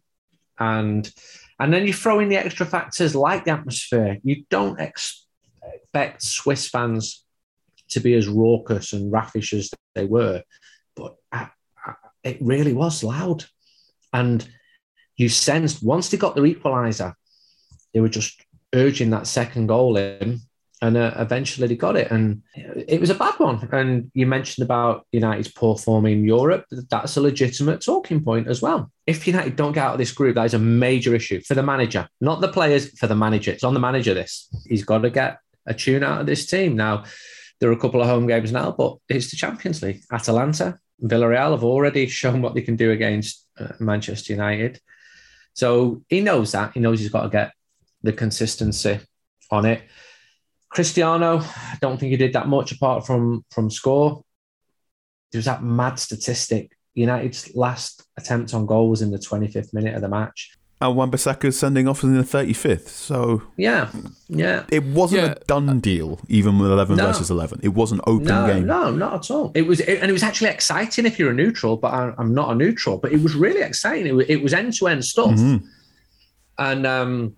[0.58, 1.04] and
[1.60, 4.16] and then you throw in the extra factors like the atmosphere.
[4.24, 5.26] You don't ex-
[5.74, 7.24] expect Swiss fans
[7.90, 10.42] to be as raucous and raffish as they were, but I, I,
[12.26, 13.44] it really was loud.
[14.12, 14.46] And
[15.16, 17.14] you sensed once they got their equaliser,
[17.94, 20.40] they were just urging that second goal in.
[20.82, 22.10] And uh, eventually they got it.
[22.10, 23.66] And it was a bad one.
[23.72, 26.66] And you mentioned about United's poor form in Europe.
[26.70, 28.92] That's a legitimate talking point as well.
[29.06, 31.62] If United don't get out of this group, that is a major issue for the
[31.62, 33.52] manager, not the players, for the manager.
[33.52, 34.50] It's on the manager, this.
[34.66, 36.76] He's got to get a tune out of this team.
[36.76, 37.04] Now,
[37.58, 40.02] there are a couple of home games now, but it's the Champions League.
[40.12, 44.80] Atalanta, Villarreal have already shown what they can do against uh, Manchester United.
[45.54, 46.72] So he knows that.
[46.74, 47.52] He knows he's got to get
[48.02, 49.00] the consistency
[49.50, 49.82] on it.
[50.68, 54.22] Cristiano, I don't think he did that much apart from from score.
[55.32, 56.76] There was that mad statistic.
[56.94, 60.56] United's last attempt on goal was in the 25th minute of the match.
[60.78, 62.88] And Wan-Bissaka's sending off in the 35th.
[62.88, 63.90] So yeah,
[64.28, 64.64] yeah.
[64.70, 65.30] It wasn't Yeah.
[65.32, 67.06] a done deal, even with 11 No.
[67.06, 67.60] versus 11.
[67.62, 68.66] It was an open No, game.
[68.66, 69.52] no, not at all.
[69.54, 72.50] It was, and it was actually exciting if you're a neutral, but I, I'm not
[72.52, 72.98] a neutral.
[72.98, 74.06] But it was really exciting.
[74.28, 75.62] It was, end-to-end stuff, Mhm.
[76.58, 77.34] and um,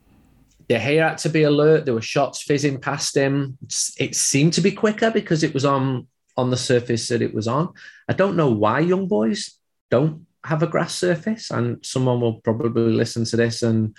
[0.68, 1.84] De Gea had to be alert.
[1.84, 3.56] There were shots fizzing past him.
[3.98, 7.48] It seemed to be quicker because it was on on the surface that it was
[7.48, 7.68] on.
[8.08, 9.54] I don't know why young boys
[9.90, 13.96] don't have a grass surface, and someone will probably listen to this and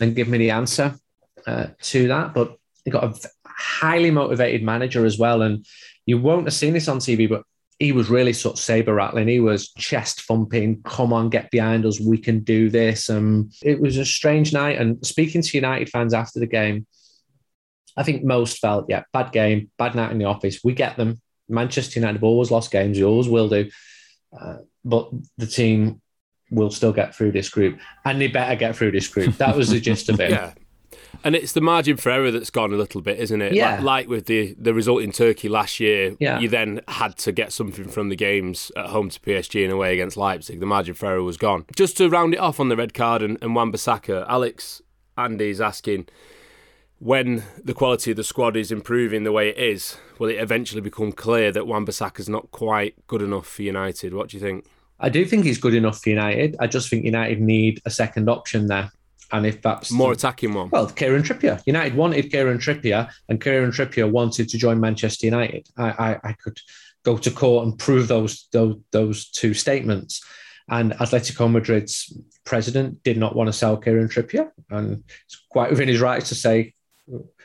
[0.00, 0.94] and give me the answer
[1.46, 2.34] uh, to that.
[2.34, 5.66] But you got a highly motivated manager as well, and
[6.06, 7.42] you won't have seen this on TV, but
[7.78, 9.26] he was really sort of saber rattling.
[9.26, 10.82] He was chest thumping.
[10.84, 12.00] Come on, get behind us.
[12.00, 13.08] We can do this.
[13.08, 14.78] And it was a strange night.
[14.78, 16.86] And speaking to United fans after the game,
[17.96, 20.60] I think most felt, yeah, bad game, bad night in the office.
[20.62, 21.20] We get them.
[21.48, 22.98] Manchester United have always lost games.
[22.98, 23.68] We always will do.
[24.38, 26.00] Uh, but the team
[26.50, 29.36] will still get through this group, and they better get through this group.
[29.38, 30.30] That was the gist of it.
[30.30, 30.52] Yeah.
[31.24, 33.52] And it's the margin for error that's gone a little bit, isn't it?
[33.54, 33.74] Yeah.
[33.76, 36.38] Like, like with the, the result in Turkey last year, Yeah.
[36.40, 39.92] you then had to get something from the games at home to PSG and away
[39.92, 40.58] against Leipzig.
[40.58, 41.64] The margin for error was gone.
[41.76, 44.82] Just to round it off on the red card and, and Wan-Bissaka, Alex
[45.16, 46.08] Andy's asking
[47.02, 50.80] when the quality of the squad is improving the way it is, will it eventually
[50.80, 54.14] become clear that Wan is not quite good enough for United?
[54.14, 54.66] What do you think?
[55.00, 56.54] I do think he's good enough for United.
[56.60, 58.92] I just think United need a second option there.
[59.32, 60.70] And if that's More attacking one.
[60.70, 61.60] Well, Kieran Trippier.
[61.66, 65.66] United wanted Kieran Trippier, and Kieran Trippier wanted to join Manchester United.
[65.76, 66.60] I, I, I could
[67.02, 70.24] go to court and prove those, those those two statements.
[70.68, 75.88] And Atletico Madrid's president did not want to sell Kieran Trippier, and it's quite within
[75.88, 76.74] his rights to say,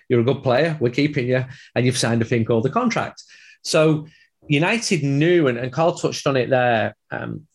[0.09, 0.77] "You're a good player.
[0.79, 3.23] We're keeping you, and you've signed a thing called the contract."
[3.63, 4.07] So
[4.47, 6.95] United knew, and, and Carl touched on it there.
[7.11, 7.47] Um,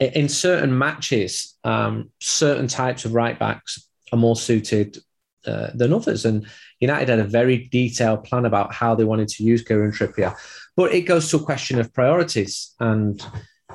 [0.00, 4.98] in certain matches, um, certain types of right backs are more suited
[5.46, 6.24] uh, than others.
[6.24, 6.46] And
[6.80, 10.34] United had a very detailed plan about how they wanted to use Kieran Trippier.
[10.76, 12.74] But it goes to a question of priorities.
[12.80, 13.24] And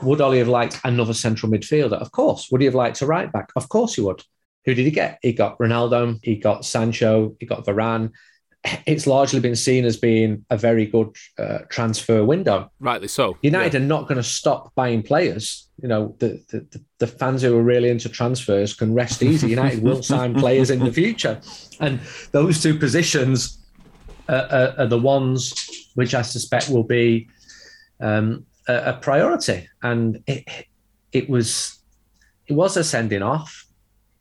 [0.01, 1.99] would Ole have liked another central midfielder?
[2.01, 2.49] Of course.
[2.51, 3.51] Would he have liked a right back?
[3.55, 4.23] Of course he would.
[4.65, 5.19] Who did he get?
[5.21, 8.11] He got Ronaldo, he got Sancho, he got Varane.
[8.85, 12.71] It's largely been seen as being a very good uh, transfer window.
[12.79, 13.37] Rightly so.
[13.41, 13.79] United Yeah.
[13.81, 15.67] are not going to stop buying players.
[15.81, 19.49] You know, the, the, the, fans who are really into transfers can rest easy.
[19.59, 21.41] United will sign players in the future.
[21.81, 21.99] And
[22.31, 23.57] those two positions
[24.29, 25.53] are, are, are the ones
[25.95, 27.27] which I suspect will be
[27.99, 29.67] um, a, a priority.
[29.81, 30.67] And it,
[31.11, 31.79] it was
[32.47, 33.62] it was a sending off.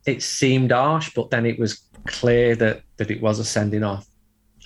[0.07, 4.07] It seemed harsh, but then it was clear that, that it was a sending off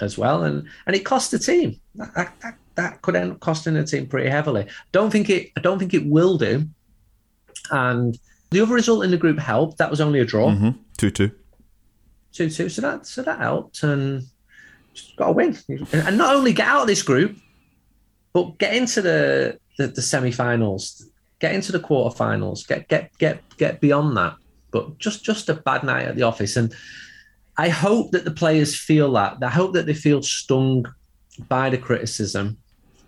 [0.00, 0.44] as well.
[0.44, 1.80] And and it cost the team.
[1.94, 4.66] That, that, that, could end up costing the team pretty heavily.
[4.92, 6.66] Don't think it I don't think it will do.
[7.70, 8.18] And
[8.50, 9.78] the other result in the group helped.
[9.78, 10.50] That was only a draw.
[10.50, 11.30] hmm 2 2.
[12.32, 12.68] Two two.
[12.68, 14.22] So that so that helped and
[14.94, 15.56] just got a win.
[15.92, 17.36] And not only get out of this group,
[18.32, 21.06] but get into the the, the semi-finals,
[21.38, 24.36] get into the quarterfinals, get get get get beyond that.
[24.76, 26.56] But just just a bad night at the office.
[26.56, 26.74] And
[27.56, 29.38] I hope that the players feel that.
[29.42, 30.86] I hope that they feel stung
[31.48, 32.58] by the criticism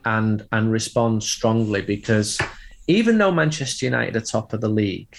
[0.04, 2.38] and and respond strongly because
[2.87, 5.14] even though Manchester United are top of the league,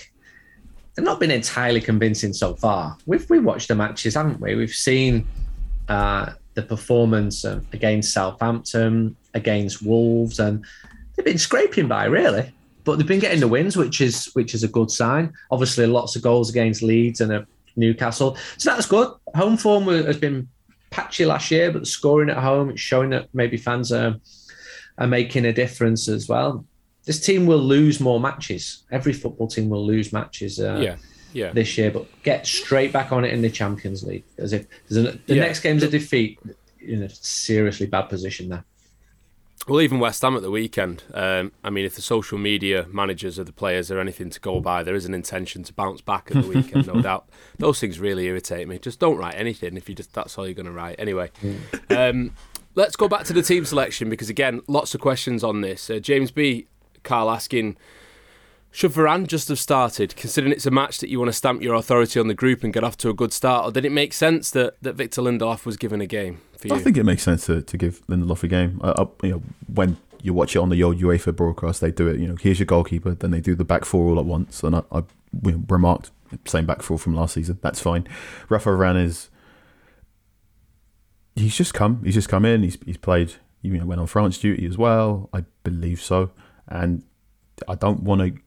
[0.95, 2.97] they've not been entirely convincing so far.
[3.05, 4.55] We've we watched the matches, haven't we?
[4.55, 5.27] We've seen
[5.88, 10.65] uh, the performance against Southampton, against Wolves, and
[11.15, 12.51] they've been scraping by really.
[12.89, 15.32] But they've been getting the wins, which is which is a good sign.
[15.52, 17.41] Obviously, lots of goals against Leeds and uh,
[17.75, 19.10] Newcastle, so that's good.
[19.36, 20.47] Home form has been
[20.89, 24.15] patchy last year, but the scoring at home it's showing that maybe fans are
[24.97, 26.65] are making a difference as well.
[27.06, 28.84] This team will lose more matches.
[28.91, 30.60] Every football team will lose matches.
[30.60, 30.95] Uh, Yeah.
[31.32, 31.52] Yeah.
[31.54, 34.23] this year, but get straight back on it in the Champions League.
[34.39, 35.43] As if there's a, the Yeah.
[35.43, 36.39] next game's a defeat,
[36.82, 38.63] in a seriously bad position there.
[39.67, 41.04] Well, even West Ham at the weekend.
[41.13, 44.60] Um, I mean, if the social media managers of the players are anything to go
[44.60, 47.30] by, there is an intention to bounce back at the weekend, no doubt.
[47.60, 48.80] Those things really irritate me.
[48.80, 50.95] Just don't write anything if you just that's all you're going to write.
[50.98, 51.30] Anyway,
[51.91, 52.34] um,
[52.74, 55.89] let's go back to the team selection because again, lots of questions on this.
[55.89, 56.67] Uh, James B.
[57.04, 57.78] Carl asking.
[58.71, 61.73] Should Varane just have started, considering it's a match that you want to stamp your
[61.73, 64.13] authority on the group and get off to a good start, or did it make
[64.13, 66.75] sense that, that Victor Lindelof was given a game for you?
[66.75, 68.79] I think it makes sense to, to give Lindelof a game.
[68.84, 69.41] Uh, uh, you know,
[69.73, 72.19] when you watch it on the old UEFA broadcast, they do it.
[72.19, 74.75] You know, here's your goalkeeper, then they do the back four all at once, and
[74.75, 75.03] I, I
[75.67, 76.12] remarked
[76.45, 77.58] same back four from last season.
[77.62, 78.08] That's fine.
[78.49, 79.29] Rafa Varane is
[81.36, 82.03] he's just come.
[82.03, 82.63] He's just come in.
[82.63, 83.34] He's he's played.
[83.62, 85.29] You know, went on France duty as well.
[85.34, 86.32] I believe so,
[86.67, 87.03] and
[87.67, 88.41] I don't want to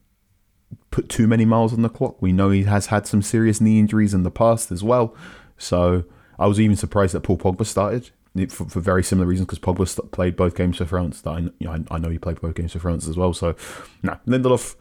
[0.90, 2.20] put too many miles on the clock.
[2.20, 5.14] We know he has had some serious knee injuries in the past as well.
[5.58, 6.04] So
[6.38, 8.10] I was even surprised that Paul Pogba started
[8.48, 11.20] for, for very similar reasons because Pogba played both games for France.
[11.20, 13.32] That I, you know, I know he played both games for France as well.
[13.32, 13.54] So,
[14.02, 14.76] no, nah, Lindelof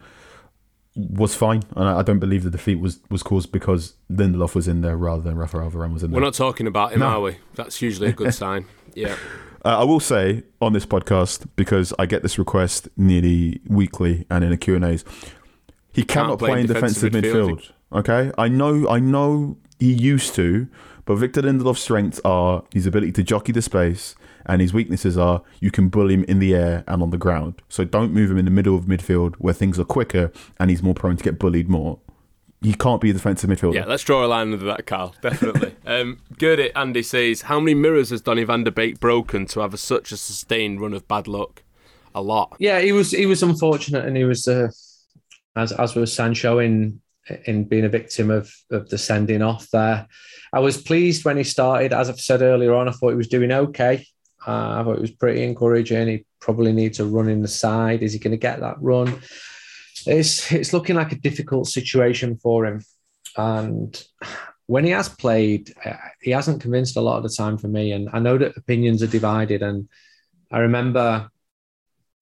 [0.95, 4.67] was fine, and I, I don't believe the defeat was, was caused because Lindelof was
[4.67, 6.19] in there rather than Rafael Varane was in there.
[6.19, 7.07] We're not talking about him, no.
[7.07, 7.37] are we?
[7.55, 8.65] That's usually a good sign.
[8.93, 9.15] Yeah.
[9.63, 14.43] Uh, I will say on this podcast because I get this request nearly weekly and
[14.43, 15.05] in the Q and A's.
[15.91, 17.71] He cannot play, play in defensive, defensive midfield.
[17.91, 17.99] midfield.
[17.99, 20.67] Okay, I know, I know he used to,
[21.05, 25.43] but Victor Lindelof's strengths are his ability to jockey the space, and his weaknesses are
[25.59, 27.61] you can bully him in the air and on the ground.
[27.69, 30.81] So don't move him in the middle of midfield where things are quicker and he's
[30.81, 31.99] more prone to get bullied more.
[32.61, 33.73] He can't be a defensive midfielder.
[33.73, 35.15] Yeah, let's draw a line under that, Carl.
[35.21, 35.75] Definitely.
[35.85, 39.61] um, good it, Andy says, how many mirrors has Donny van der Beek broken to
[39.61, 41.63] have a, such a sustained run of bad luck?
[42.13, 42.55] A lot.
[42.59, 44.45] Yeah, he was he was unfortunate, and he was.
[44.45, 44.69] Uh
[45.55, 47.01] as as was Sancho in
[47.45, 50.07] in being a victim of of the sending off there.
[50.53, 51.93] I was pleased when he started.
[51.93, 54.05] As I've said earlier on, I thought he was doing okay.
[54.45, 56.07] Uh, I thought it was pretty encouraging.
[56.07, 58.01] He probably needs a run in the side.
[58.01, 59.21] Is he going to get that run?
[60.05, 62.83] It's it's looking like a difficult situation for him.
[63.37, 64.03] And
[64.65, 67.91] when he has played, uh, he hasn't convinced a lot of the time for me.
[67.91, 69.61] And I know that opinions are divided.
[69.61, 69.87] And
[70.51, 71.29] I remember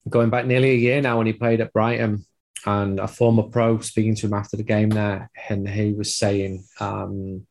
[0.07, 2.25] going back nearly a year now when he played at Brighton
[2.65, 6.65] and a former pro speaking to him after the game there, and he was saying,
[6.79, 7.45] um,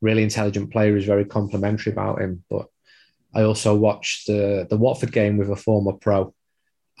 [0.00, 2.44] really intelligent player is very complimentary about him.
[2.50, 2.66] But
[3.34, 6.34] I also watched the the Watford game with a former pro,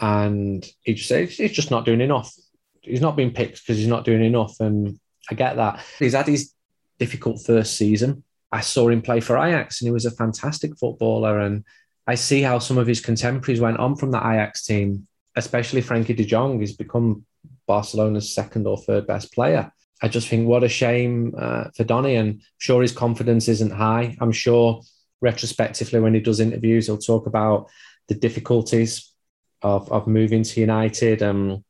[0.00, 2.32] and he just said he's just not doing enough.
[2.80, 4.98] He's not being picked because he's not doing enough, and
[5.30, 5.84] I get that.
[5.98, 6.52] He's had his
[6.98, 8.24] difficult first season.
[8.50, 11.40] I saw him play for Ajax, and he was a fantastic footballer.
[11.40, 11.64] And
[12.06, 16.16] I see how some of his contemporaries went on from the Ajax team, especially Frenkie
[16.16, 16.60] De Jong.
[16.60, 17.24] He's become
[17.66, 19.72] Barcelona's second or third best player.
[20.02, 23.72] I just think what a shame uh, for Donny, and I'm sure his confidence isn't
[23.72, 24.16] high.
[24.20, 24.82] I'm sure
[25.20, 27.68] retrospectively, when he does interviews, he'll talk about
[28.08, 29.12] the difficulties
[29.62, 31.64] of, of moving to United and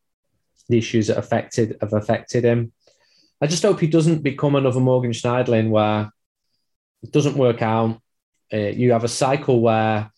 [0.68, 2.72] the issues that affected have affected him.
[3.40, 6.10] I just hope he doesn't become another Morgan Schneiderlin where
[7.02, 8.00] it doesn't work out.
[8.52, 10.10] Uh, you have a cycle where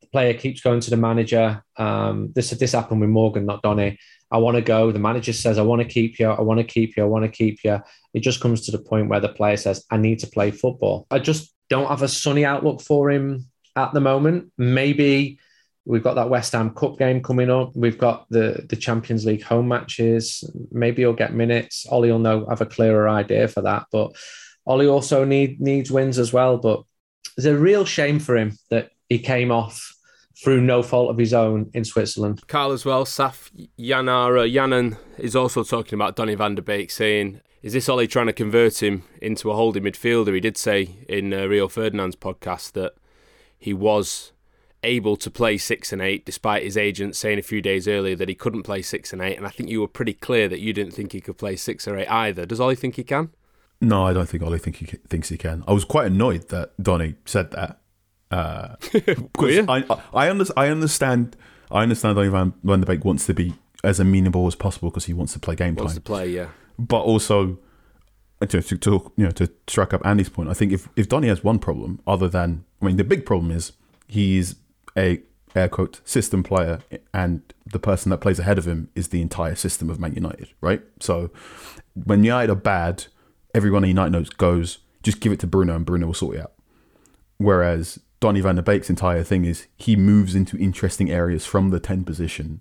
[0.00, 1.62] the player keeps going to the manager.
[1.76, 3.98] Um, this this happened with Morgan, not Donny.
[4.30, 4.90] I want to go.
[4.90, 6.28] The manager says, I want to keep you.
[6.28, 7.02] I want to keep you.
[7.02, 7.80] I want to keep you.
[8.12, 11.06] It just comes to the point where the player says, I need to play football.
[11.10, 14.52] I just don't have a sunny outlook for him at the moment.
[14.58, 15.38] Maybe
[15.84, 17.76] we've got that West Ham Cup game coming up.
[17.76, 20.42] We've got the, the Champions League home matches.
[20.72, 21.86] Maybe he'll get minutes.
[21.88, 23.86] Ole will know, have a clearer idea for that.
[23.92, 24.16] But
[24.66, 26.58] Ole also need, needs wins as well.
[26.58, 26.82] But
[27.36, 29.95] it's a real shame for him that he came off
[30.42, 32.46] through no fault of his own in Switzerland.
[32.46, 37.40] Carl as well, Saf Yanara Yannan is also talking about Donny van der Beek, saying,
[37.62, 40.34] Is this Ole trying to convert him into a holding midfielder?
[40.34, 42.94] He did say in uh, Rio Ferdinand's podcast that
[43.58, 44.32] he was
[44.82, 48.28] able to play six and eight, despite his agent saying a few days earlier that
[48.28, 49.36] he couldn't play six and eight.
[49.36, 51.88] And I think you were pretty clear that you didn't think he could play six
[51.88, 52.44] or eight either.
[52.44, 53.30] Does Ole think he can?
[53.80, 55.64] No, I don't think Ole think he thinks he can.
[55.66, 57.80] I was quite annoyed that Donny said that
[58.30, 58.76] uh,
[59.38, 61.36] I, I, under, I understand.
[61.70, 65.06] I understand Donny Van, Van der Beek wants to be as amenable as possible because
[65.06, 66.02] he wants to play game wants time.
[66.02, 66.48] to play, yeah.
[66.78, 67.58] But also,
[68.40, 71.28] to, to, to, you know to strike up Andy's point, I think if if Donny
[71.28, 73.72] has one problem other than I mean the big problem is
[74.08, 74.56] he's
[74.96, 75.20] a
[75.54, 76.80] air quote system player
[77.14, 80.48] and the person that plays ahead of him is the entire system of Man United,
[80.60, 80.82] right?
[81.00, 81.30] So
[81.94, 83.06] when United are bad,
[83.54, 86.42] everyone in United knows goes just give it to Bruno and Bruno will sort it
[86.42, 86.52] out.
[87.38, 91.80] Whereas Donny van der Beek's entire thing is he moves into interesting areas from the
[91.80, 92.60] 10 position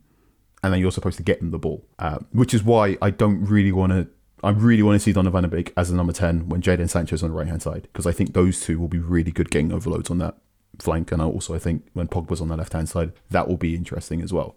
[0.65, 3.45] and then you're supposed to get him the ball, uh, which is why I don't
[3.45, 4.07] really want to.
[4.43, 6.89] I really want to see Donny van der Beek as a number 10 when Jadon
[6.89, 9.51] Sancho's on the right hand side because I think those two will be really good
[9.51, 10.37] getting overloads on that
[10.79, 13.75] flank, and also I think when Pogba's on the left hand side, that will be
[13.75, 14.55] interesting as well.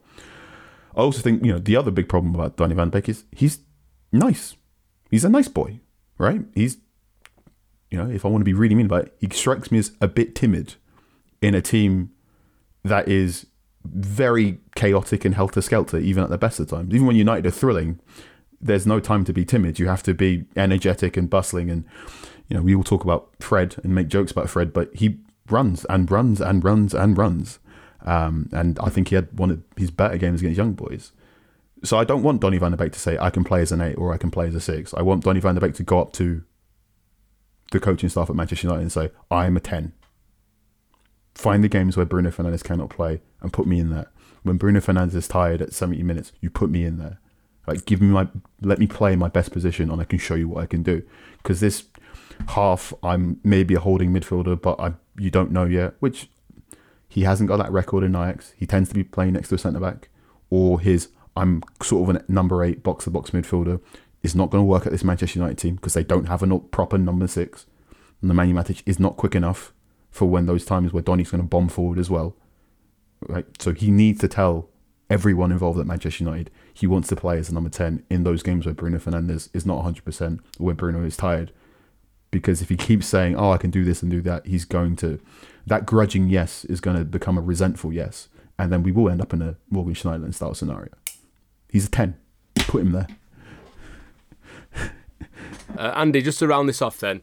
[0.96, 3.24] I also think you know the other big problem about Donny Van de Beek is
[3.32, 3.60] he's
[4.10, 4.56] nice.
[5.10, 5.80] He's a nice boy,
[6.16, 6.40] right?
[6.54, 6.78] He's
[7.90, 9.92] you know if I want to be really mean about it, he strikes me as
[10.00, 10.76] a bit timid
[11.40, 12.10] in a team
[12.84, 13.46] that is
[13.84, 16.94] very chaotic and helter skelter, even at the best of times.
[16.94, 18.00] Even when United are thrilling,
[18.60, 19.78] there's no time to be timid.
[19.78, 21.70] You have to be energetic and bustling.
[21.70, 21.84] And,
[22.48, 25.84] you know, we all talk about Fred and make jokes about Fred, but he runs
[25.86, 27.58] and runs and runs and runs.
[28.04, 31.12] Um, and I think he had one of his better games against young boys.
[31.84, 33.80] So I don't want Donny van der Beek to say, I can play as an
[33.80, 34.92] eight or I can play as a six.
[34.94, 36.42] I want Donny van der Beek to go up to
[37.70, 39.92] the coaching staff at Manchester United and say, I'm a 10.
[41.38, 44.10] Find the games where Bruno Fernandes cannot play and put me in there.
[44.42, 47.20] When Bruno Fernandes is tired at 70 minutes, you put me in there.
[47.64, 48.26] Like, give me my,
[48.60, 51.04] let me play my best position and I can show you what I can do.
[51.36, 51.84] Because this
[52.48, 56.28] half, I'm maybe a holding midfielder, but I, you don't know yet, which
[57.06, 58.52] he hasn't got that record in Ajax.
[58.56, 60.08] He tends to be playing next to a centre back,
[60.50, 63.80] or his I'm sort of a number eight box to box midfielder
[64.24, 66.58] is not going to work at this Manchester United team because they don't have a
[66.58, 67.66] proper number six.
[68.20, 69.72] And Nemanja Matic is not quick enough
[70.10, 72.36] for when those times where Donny's going to bomb forward as well.
[73.28, 73.46] Right?
[73.60, 74.68] So he needs to tell
[75.10, 78.40] everyone involved at Manchester United he wants to play as a number 10 in those
[78.40, 81.50] games where Bruno Fernandes is not 100% or where Bruno is tired.
[82.30, 84.94] Because if he keeps saying, oh, I can do this and do that, he's going
[84.96, 85.18] to,
[85.66, 88.28] that grudging yes is going to become a resentful yes.
[88.60, 90.92] And then we will end up in a Morgan Schneiderlin style scenario.
[91.68, 92.16] He's a 10.
[92.54, 93.08] Put him there.
[95.76, 97.22] Uh, Andy, just to round this off then,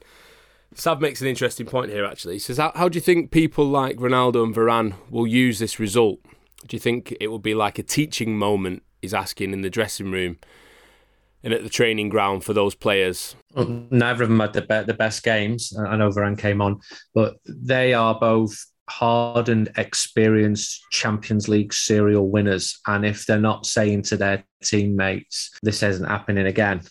[0.75, 2.35] Sav makes an interesting point here actually.
[2.35, 5.79] He says, how, how do you think people like Ronaldo and Varane will use this
[5.79, 6.19] result?
[6.67, 10.11] Do you think it will be like a teaching moment, he's asking, in the dressing
[10.11, 10.37] room
[11.43, 13.35] and at the training ground for those players?
[13.53, 15.73] Well, neither of them had the, be- the best games.
[15.77, 16.81] I know Varane came on,
[17.13, 18.57] but they are both
[18.89, 22.79] hardened, experienced Champions League serial winners.
[22.87, 26.81] And if they're not saying to their teammates, this isn't happening again,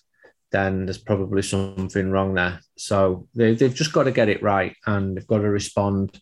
[0.55, 2.61] then there's probably something wrong there.
[2.77, 6.21] So they, they've just got to get it right and they've got to respond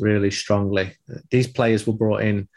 [0.00, 0.94] really strongly.
[1.30, 2.48] These players were brought in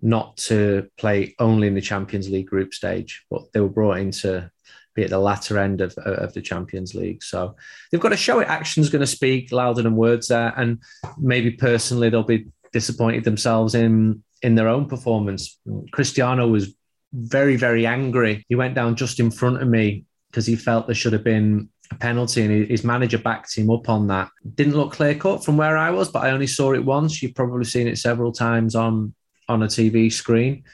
[0.00, 4.12] not to play only in the Champions League group stage, but they were brought in
[4.12, 4.52] to
[4.94, 7.24] be at the latter end of, of the Champions League.
[7.24, 7.56] So
[7.90, 8.46] they've got to show it.
[8.46, 10.54] Action's going to speak louder than words there.
[10.56, 10.80] And
[11.18, 15.58] maybe personally, they'll be disappointed themselves in in their own performance.
[15.90, 16.72] Cristiano was
[17.12, 18.44] very, very angry.
[18.48, 21.68] He went down just in front of me because he felt there should have been
[21.90, 24.30] a penalty and his manager backed him up on that.
[24.54, 27.22] Didn't look clear cut from where I was, but I only saw it once.
[27.22, 29.14] You've probably seen it several times on
[29.48, 30.64] on a TV screen.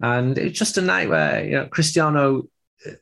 [0.00, 2.48] And it's just a night where you know Cristiano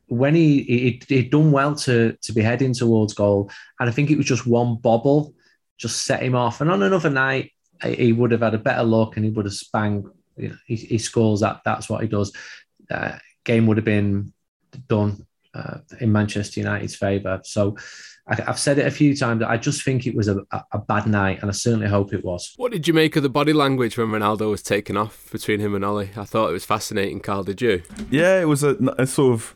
[0.06, 4.10] when he, he he'd done well to to be heading towards goal, and I think
[4.10, 5.34] it was just one bobble
[5.76, 6.60] just set him off.
[6.60, 9.54] And on another night, he would have had a better look and he would have
[9.54, 10.08] spang.
[10.36, 11.62] You know, he, he scores that.
[11.64, 12.32] That's what he does.
[12.90, 14.32] Uh, game would have been
[14.88, 17.40] done uh, in Manchester United's favour.
[17.44, 17.76] So
[18.26, 19.42] I, have said it a few times.
[19.42, 20.38] I just think it was a,
[20.72, 22.54] a, bad night, and I certainly hope it was.
[22.56, 25.74] What did you make of the body language when Ronaldo was taken off between him
[25.74, 26.08] and Ole?
[26.16, 27.20] I thought it was fascinating.
[27.20, 27.82] Carl, did you?
[28.10, 29.54] Yeah, it was a, a sort of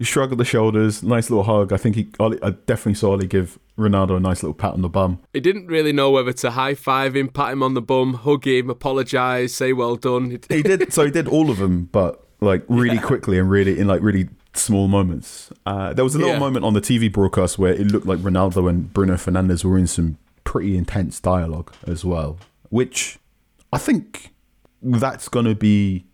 [0.00, 1.72] shrug shrugged the shoulders, nice little hug.
[1.72, 4.88] I think he, I definitely saw Ole give Ronaldo a nice little pat on the
[4.88, 5.20] bum.
[5.32, 8.46] He didn't really know whether to high five him, pat him on the bum, hug
[8.46, 10.38] him, apologise, say well done.
[10.48, 10.92] he did.
[10.92, 13.02] So he did all of them, but like really yeah.
[13.02, 15.52] quickly and really in like really small moments.
[15.64, 16.38] Uh, there was a little yeah.
[16.38, 19.86] moment on the TV broadcast where it looked like Ronaldo and Bruno Fernandes were in
[19.86, 23.18] some pretty intense dialogue as well, which
[23.72, 24.32] I think
[24.82, 26.04] that's going to be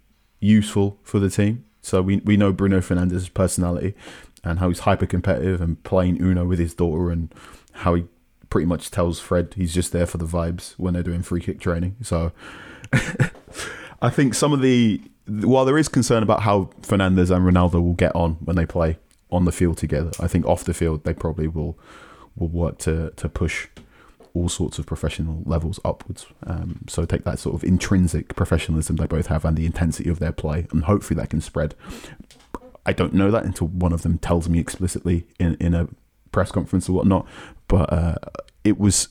[0.41, 1.65] useful for the team.
[1.83, 3.95] So we we know Bruno Fernandes' personality
[4.43, 7.33] and how he's hyper competitive and playing Uno with his daughter and
[7.73, 8.05] how he
[8.51, 11.61] pretty much tells Fred he's just there for the vibes when they're doing free kick
[11.61, 11.97] training.
[12.03, 12.33] So
[14.03, 17.95] I think some of the while there is concern about how Fernandes and Ronaldo will
[17.95, 18.99] get on when they play
[19.31, 21.79] on the field together, I think off the field they probably will
[22.37, 23.69] will work to to push
[24.35, 26.27] all sorts of professional levels upwards.
[26.47, 30.19] Um, so take that sort of intrinsic professionalism they both have and the intensity of
[30.19, 31.75] their play, and hopefully that can spread.
[32.85, 35.89] I don't know that until one of them tells me explicitly in, in a
[36.31, 37.27] press conference or whatnot,
[37.67, 38.15] but uh,
[38.63, 39.09] it was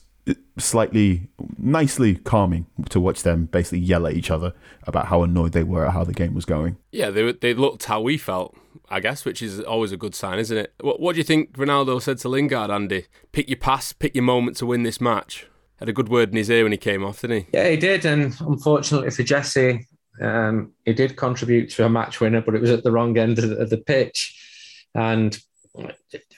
[0.58, 4.52] slightly nicely calming to watch them basically yell at each other
[4.84, 6.76] about how annoyed they were at how the game was going.
[6.92, 8.56] Yeah, they they looked how we felt,
[8.88, 10.74] I guess, which is always a good sign, isn't it?
[10.80, 13.06] What, what do you think Ronaldo said to Lingard, Andy?
[13.32, 15.46] Pick your pass, pick your moment to win this match.
[15.78, 17.46] Had a good word in his ear when he came off, didn't he?
[17.52, 19.86] Yeah, he did, and unfortunately for Jesse,
[20.22, 23.38] um, he did contribute to a match winner, but it was at the wrong end
[23.38, 24.82] of the, of the pitch.
[24.94, 25.38] And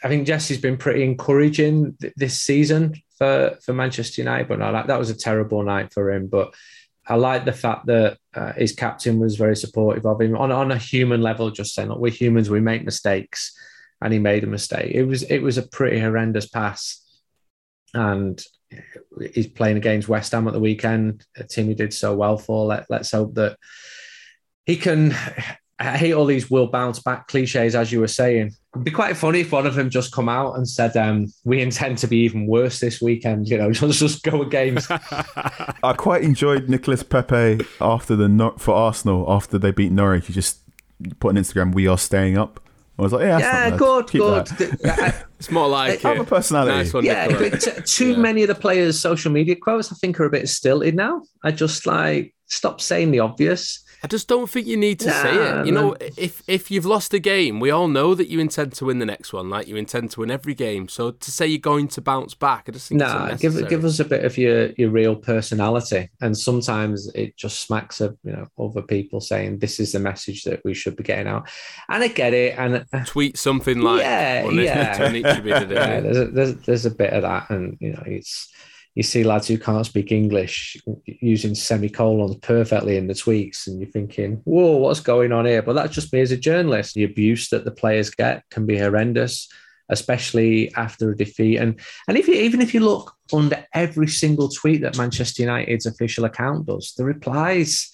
[0.02, 4.86] I think Jesse's been pretty encouraging this season for for Manchester United, but no, that,
[4.86, 6.28] that was a terrible night for him.
[6.28, 6.54] But
[7.06, 10.70] I like the fact that uh, his captain was very supportive of him on on
[10.70, 13.58] a human level, just saying, "Look, we're humans, we make mistakes,"
[14.00, 14.92] and he made a mistake.
[14.94, 17.04] It was it was a pretty horrendous pass,
[17.92, 18.42] and
[19.34, 22.66] he's playing against West Ham at the weekend, a team he did so well for.
[22.66, 23.56] Let, let's hope that
[24.64, 25.14] he can.
[25.80, 28.52] I hate all these will bounce back cliches, as you were saying.
[28.74, 31.60] It'd be quite funny if one of them just come out and said, um, "We
[31.60, 34.90] intend to be even worse this weekend." You know, just just go against.
[34.90, 40.26] I quite enjoyed Nicolas Pepe after the for Arsenal after they beat Norwich.
[40.26, 40.60] He just
[41.20, 42.60] put on Instagram, "We are staying up."
[42.98, 44.46] I was like, yeah, yeah, good, Keep good.
[44.80, 45.26] that.
[45.38, 46.76] It's more like Have a personality.
[46.76, 50.18] Nice one, yeah, but t- too many of the players' social media quotes, I think,
[50.18, 51.22] are a bit stilted now.
[51.44, 53.84] I just like stop saying the obvious.
[54.02, 55.66] I just don't think you need to say it.
[55.66, 58.84] You know, if if you've lost a game, we all know that you intend to
[58.84, 59.50] win the next one.
[59.50, 60.88] Like you intend to win every game.
[60.88, 63.98] So to say you're going to bounce back, I just think Nah, give give us
[63.98, 66.10] a bit of your your real personality.
[66.20, 70.44] And sometimes it just smacks of you know other people saying this is the message
[70.44, 71.48] that we should be getting out.
[71.88, 72.56] And I get it.
[72.56, 74.98] And uh, tweet something like Yeah, "Well, yeah.
[74.98, 78.02] Tonichi did it." yeah, there's a, there's, there's a bit of that, and you know,
[78.06, 78.52] it's
[78.98, 83.88] you see lads who can't speak English using semicolons perfectly in the tweets, and you're
[83.88, 86.94] thinking, "Whoa, what's going on here?" But that's just me as a journalist.
[86.94, 89.48] The abuse that the players get can be horrendous,
[89.88, 91.58] especially after a defeat.
[91.58, 91.78] And
[92.08, 96.24] and if you even if you look under every single tweet that Manchester United's official
[96.24, 97.92] account does, the replies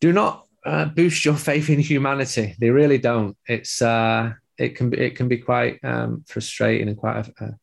[0.00, 2.54] do not uh, boost your faith in humanity.
[2.60, 3.36] They really don't.
[3.48, 7.58] It's uh, it can be it can be quite um, frustrating and quite a, a,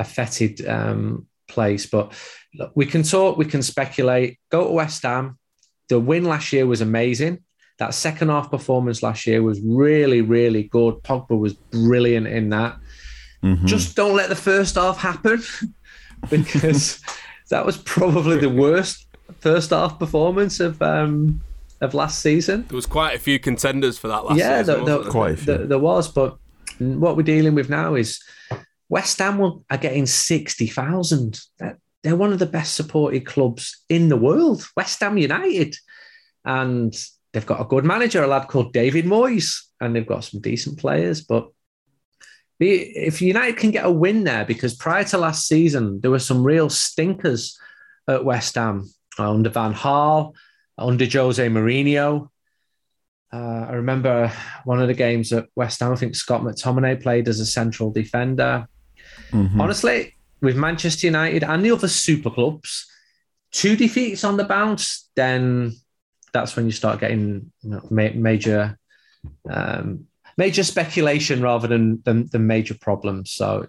[0.00, 1.86] a fetid um, place.
[1.86, 2.12] But
[2.54, 4.38] look, we can talk, we can speculate.
[4.50, 5.38] Go to West Ham.
[5.88, 7.38] The win last year was amazing.
[7.78, 10.94] That second half performance last year was really, really good.
[11.02, 12.76] Pogba was brilliant in that.
[13.42, 13.64] Mhm.
[13.66, 15.42] Just don't let the first half happen
[16.30, 17.00] because
[17.50, 19.06] that was probably the worst
[19.40, 21.40] first half performance of um,
[21.80, 22.64] of last season.
[22.68, 24.76] There was quite a few contenders for that last yeah, season.
[24.76, 25.10] there, there, there?
[25.10, 25.46] Quite a few.
[25.46, 26.36] there- there was, but
[26.78, 28.20] what we're dealing with now is
[28.92, 31.40] West Ham are getting sixty thousand.
[32.02, 34.66] They're one of the best supported clubs in the world.
[34.76, 35.74] West Ham United,
[36.44, 36.94] and
[37.32, 40.78] they've got a good manager, a lad called David Moyes, and they've got some decent
[40.78, 41.22] players.
[41.22, 41.48] But
[42.60, 46.44] if United can get a win there, because prior to last season there were some
[46.44, 47.58] real stinkers
[48.06, 50.34] at West Ham under Van Gaal,
[50.76, 52.28] under Jose Mourinho.
[53.32, 54.30] Uh, I remember
[54.64, 55.92] one of the games at West Ham.
[55.92, 58.68] I think Scott McTominay played as a central defender.
[59.32, 59.60] Mhm.
[59.60, 62.86] Honestly, with Manchester United and the other super clubs,
[63.50, 65.72] two defeats on the bounce, then
[66.32, 68.78] that's when you start getting ma- major,
[69.48, 70.06] um,
[70.36, 73.30] major speculation rather than, than than major problems.
[73.30, 73.66] So,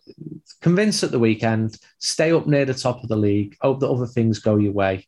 [0.61, 3.55] convinced at the weekend, stay up near the top of the league.
[3.61, 5.07] Hope that other things go your way,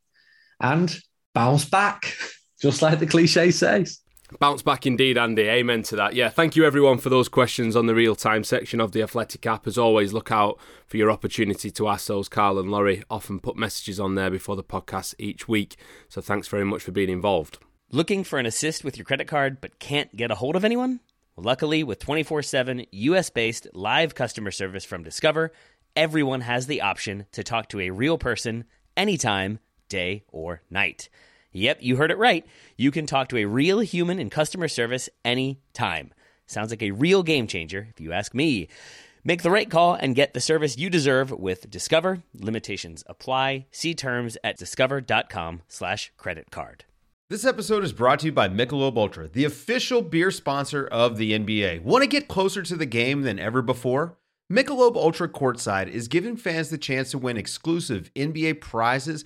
[0.60, 0.97] and
[1.34, 2.16] bounce back,
[2.62, 3.99] just like the cliche says.
[4.40, 5.44] Bounce back indeed, Andy.
[5.44, 6.14] Amen to that.
[6.14, 9.46] Yeah, thank you everyone for those questions on the real time section of the Athletic
[9.46, 9.66] app.
[9.66, 12.28] As always, look out for your opportunity to ask those.
[12.28, 15.78] Carl and Laurie often put messages on there before the podcast each week.
[16.10, 17.60] So thanks very much for being involved.
[17.92, 21.00] Looking for an assist with your credit card but can't get a hold of anyone?
[21.38, 25.52] Luckily, with 24 7 US based live customer service from Discover,
[25.96, 28.66] everyone has the option to talk to a real person
[28.98, 31.10] anytime, day or night.
[31.56, 32.45] Yep, you heard it right.
[32.76, 36.14] You can talk to a real human in customer service anytime.
[36.47, 38.68] Sounds like a real game changer, if you ask me.
[39.24, 42.24] Make the right call and get the service you deserve with Discover.
[42.38, 43.68] Limitations apply.
[43.72, 46.84] See terms at discover.com slash credit card.
[47.30, 51.32] This episode is brought to you by Michelob Ultra, the official beer sponsor of the
[51.32, 51.84] NBA.
[51.84, 54.18] Want to get closer to the game than ever before?
[54.51, 59.26] Michelob Ultra Courtside is giving fans the chance to win exclusive NBA prizes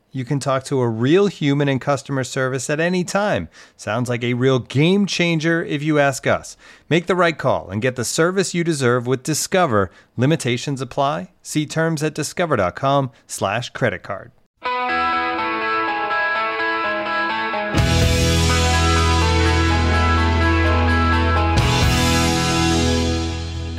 [0.13, 3.47] You can talk to a real human in customer service at any time.
[3.77, 6.57] Sounds like a real game changer if you ask us.
[6.89, 9.89] Make the right call and get the service you deserve with Discover.
[10.17, 11.31] Limitations apply.
[11.41, 14.33] See terms at discover.com slash credit card.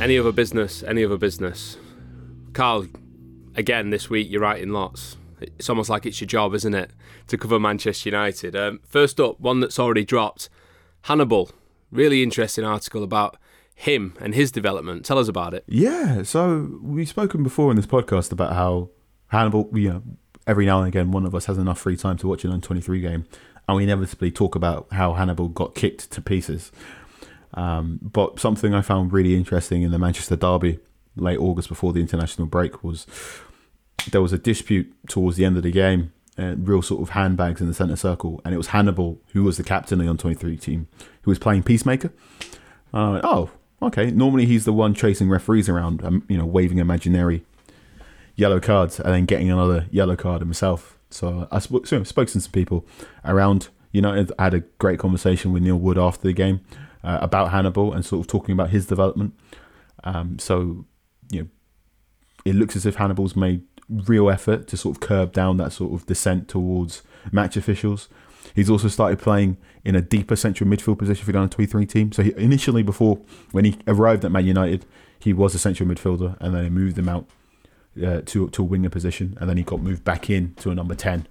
[0.01, 0.81] Any other business?
[0.81, 1.77] Any other business?
[2.53, 2.87] Carl,
[3.55, 5.15] again this week you're writing lots.
[5.57, 6.91] It's almost like it's your job, isn't it,
[7.27, 8.55] to cover Manchester United.
[8.55, 10.49] Um, first up, one that's already dropped
[11.03, 11.51] Hannibal.
[11.91, 13.37] Really interesting article about
[13.75, 15.05] him and his development.
[15.05, 15.63] Tell us about it.
[15.67, 18.89] Yeah, so we've spoken before in this podcast about how
[19.27, 20.03] Hannibal, you know,
[20.47, 22.65] every now and again, one of us has enough free time to watch an under
[22.65, 23.25] 23 game,
[23.67, 26.71] and we inevitably talk about how Hannibal got kicked to pieces.
[27.53, 30.79] Um, but something I found really interesting in the Manchester derby
[31.15, 33.05] late August before the international break was
[34.11, 37.61] there was a dispute towards the end of the game, uh, real sort of handbags
[37.61, 40.21] in the centre circle, and it was Hannibal, who was the captain of the under
[40.21, 40.87] 23 team,
[41.21, 42.11] who was playing peacemaker.
[42.93, 43.51] Uh, oh,
[43.81, 44.11] okay.
[44.11, 47.43] Normally he's the one chasing referees around, um, you know, waving imaginary
[48.35, 50.97] yellow cards and then getting another yellow card himself.
[51.09, 52.85] So I spoke, so spoke to some people
[53.23, 54.31] around United.
[54.39, 56.61] I had a great conversation with Neil Wood after the game
[57.03, 59.33] uh, about Hannibal and sort of talking about his development.
[60.03, 60.85] Um, so,
[61.29, 61.47] you know,
[62.45, 65.93] it looks as if Hannibal's made real effort to sort of curb down that sort
[65.93, 68.09] of descent towards match officials.
[68.55, 72.11] He's also started playing in a deeper central midfield position for the under 23 team.
[72.11, 73.19] So he, initially, before
[73.51, 74.85] when he arrived at Man United,
[75.19, 77.25] he was a central midfielder, and then they moved him out
[78.03, 80.75] uh, to to a winger position, and then he got moved back in to a
[80.75, 81.27] number 10.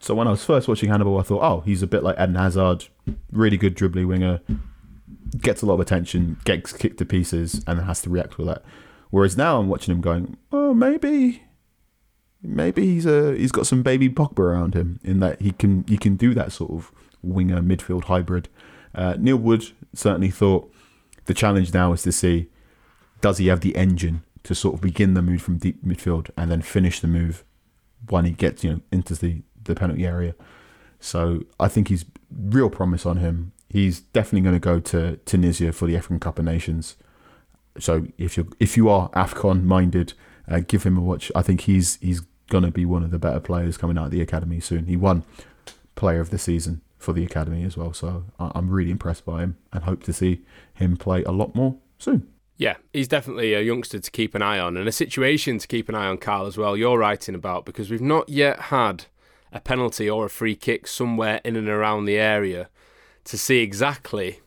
[0.00, 2.36] So when I was first watching Hannibal, I thought, oh, he's a bit like Eden
[2.36, 2.86] Hazard,
[3.30, 4.40] really good dribbly winger,
[5.38, 8.62] gets a lot of attention, gets kicked to pieces, and has to react with that.
[9.10, 11.42] Whereas now I'm watching him going, oh, maybe
[12.42, 15.96] maybe he's a he's got some baby Pogba around him in that he can he
[15.96, 18.48] can do that sort of winger midfield hybrid.
[18.94, 19.64] Uh, Neil Wood
[19.94, 20.72] certainly thought
[21.26, 22.48] the challenge now is to see
[23.20, 26.50] does he have the engine to sort of begin the move from deep midfield and
[26.50, 27.44] then finish the move
[28.08, 30.34] when he gets you know into the the penalty area.
[30.98, 33.52] So I think he's real promise on him.
[33.68, 36.96] He's definitely going to go to Tunisia for the African Cup of Nations.
[37.78, 40.14] So if you if you are Afcon minded,
[40.50, 41.30] uh, give him a watch.
[41.34, 44.10] I think he's he's going to be one of the better players coming out of
[44.10, 44.86] the academy soon.
[44.86, 45.22] He won
[45.94, 49.56] Player of the Season for the academy as well, so I'm really impressed by him
[49.72, 50.42] and hope to see
[50.74, 52.28] him play a lot more soon.
[52.58, 55.88] Yeah, he's definitely a youngster to keep an eye on and a situation to keep
[55.88, 56.76] an eye on, Carl, as well.
[56.76, 59.06] You're writing about because we've not yet had
[59.50, 62.68] a penalty or a free kick somewhere in and around the area
[63.24, 64.40] to see exactly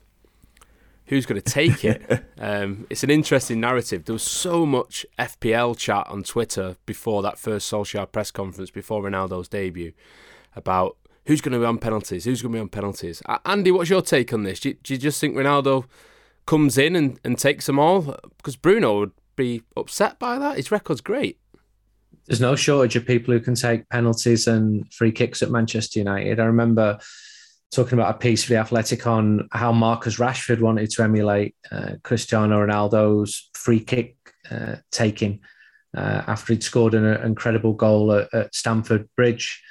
[1.14, 2.26] who's going to take it.
[2.38, 4.06] um, it's an interesting narrative.
[4.06, 9.02] There was so much FPL chat on Twitter before that first Solskjaer press conference, before
[9.02, 9.94] Ronaldo's debut,
[10.56, 13.22] about who's going to be on penalties, who's going to be on penalties.
[13.26, 14.60] Uh, Andy, what's your take on this?
[14.60, 15.86] Do you, do you just think Ronaldo
[16.46, 18.18] comes in and, and takes them all?
[18.38, 20.58] Because Bruno would be upset by that.
[20.58, 21.40] His record's great.
[22.26, 26.40] There's no shortage of people who can take penalties and free kicks at Manchester United.
[26.40, 27.00] I remember
[27.74, 31.94] talking about a piece for the Athletic on how Marcus Rashford wanted to emulate uh,
[32.04, 34.16] Cristiano Ronaldo's free kick
[34.50, 35.42] uh, taking
[35.96, 39.62] uh, after he'd scored an incredible goal at, at Stamford Bridge.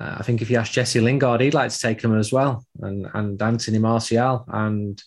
[0.00, 2.64] Uh, I think if you ask Jesse Lingard, he'd like to take him as well,
[2.80, 4.44] and and Anthony Martial.
[4.48, 5.02] And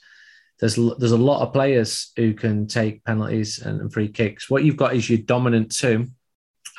[0.59, 4.49] there's there's a lot of players who can take penalties and, and free kicks.
[4.49, 6.07] What you've got is your dominant two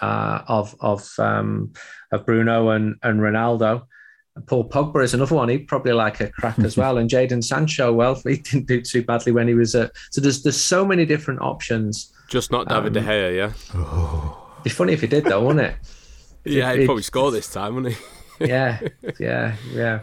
[0.01, 1.73] uh, of of um,
[2.13, 3.87] of Bruno and and Ronaldo
[4.47, 5.49] Paul Pogba is another one.
[5.49, 6.99] He'd probably like a crack as well.
[6.99, 9.93] And Jadon Sancho, well, he didn't do too badly when he was at.
[10.11, 12.13] So there's there's so many different options.
[12.29, 13.53] Just not David um, De Gea, yeah.
[13.75, 14.41] Oh.
[14.55, 15.77] It'd be funny if he did, though, wouldn't it?
[16.45, 18.01] yeah, he'd, he'd probably score this time, wouldn't he?
[18.47, 18.81] yeah,
[19.21, 20.01] yeah, yeah.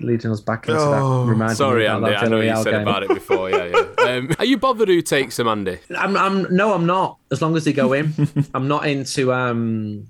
[0.00, 1.30] Leading us back into oh, that.
[1.30, 2.14] Reminding sorry, Andy.
[2.14, 2.82] I know you said game.
[2.82, 3.50] about it before.
[3.50, 4.04] Yeah, yeah.
[4.04, 5.78] Um, are you bothered who takes him, Andy?
[5.96, 6.54] I'm, I'm.
[6.54, 7.18] No, I'm not.
[7.32, 8.14] As long as they go in,
[8.54, 10.06] I'm not into um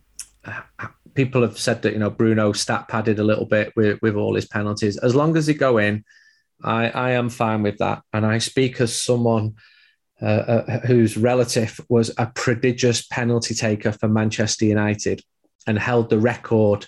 [1.19, 4.37] people have said that you know Bruno stat padded a little bit with, with all
[4.37, 4.97] his penalties.
[4.99, 6.05] As long as he go in,
[6.63, 8.03] I, I am fine with that.
[8.13, 9.57] And I speak as someone
[10.23, 15.21] uh, uh, whose relative was a prodigious penalty taker for Manchester United
[15.67, 16.87] and held the record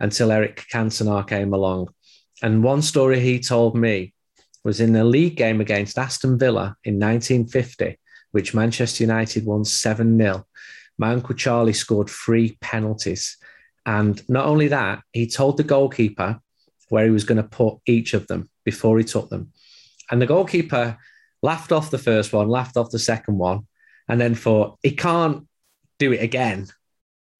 [0.00, 1.86] until Eric Cantona came along.
[2.42, 4.12] And one story he told me
[4.64, 7.96] was in the league game against Aston Villa in 1950,
[8.32, 10.44] which Manchester United won 7 0.
[10.98, 13.36] My Uncle Charlie scored three penalties.
[13.88, 16.42] And not only that, he told the goalkeeper
[16.90, 19.50] where he was going to put each of them before he took them.
[20.10, 20.98] And the goalkeeper
[21.42, 23.66] laughed off the first one, laughed off the second one,
[24.06, 25.48] and then thought, he can't
[25.98, 26.66] do it again.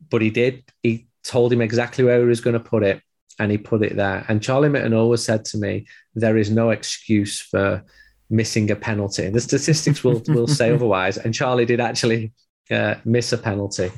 [0.09, 0.64] But he did.
[0.82, 3.03] He told him exactly where he was going to put it,
[3.38, 4.24] and he put it there.
[4.26, 7.84] And Charlie Mitten always said to me, there is no excuse for
[8.30, 9.28] missing a penalty.
[9.28, 11.18] The statistics will, will say otherwise.
[11.18, 12.32] And Charlie did actually
[12.70, 13.92] uh, miss a penalty.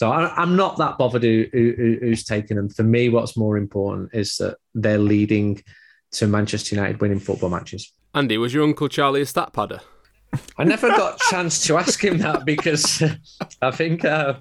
[0.00, 2.70] So I, am not that bothered who, who, who's taking them.
[2.70, 5.62] For me, what's more important is that they're leading
[6.12, 7.92] to Manchester United winning football matches.
[8.14, 9.80] Andy, was your uncle Charlie a stat padder?
[10.56, 13.02] I never got a chance to ask him that because
[13.60, 14.36] I think uh,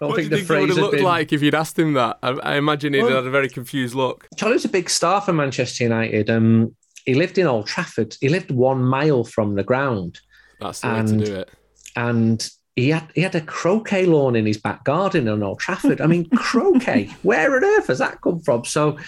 [0.00, 1.04] don't what think do the you think it would phrase have looked been.
[1.04, 2.18] like if you'd asked him that?
[2.20, 4.26] I, I imagine he'd Well- had a very confused look.
[4.36, 6.28] Charlie's a big star for Manchester United.
[6.28, 6.74] Um,
[7.06, 8.16] he lived in Old Trafford.
[8.20, 10.18] He lived one mile from the ground,
[10.60, 11.50] That's the way to do it.
[11.94, 16.00] and he had he had a croquet lawn in his back garden in Old Trafford.
[16.00, 17.04] I mean, croquet.
[17.22, 18.64] Where on earth has that come from?
[18.64, 18.98] So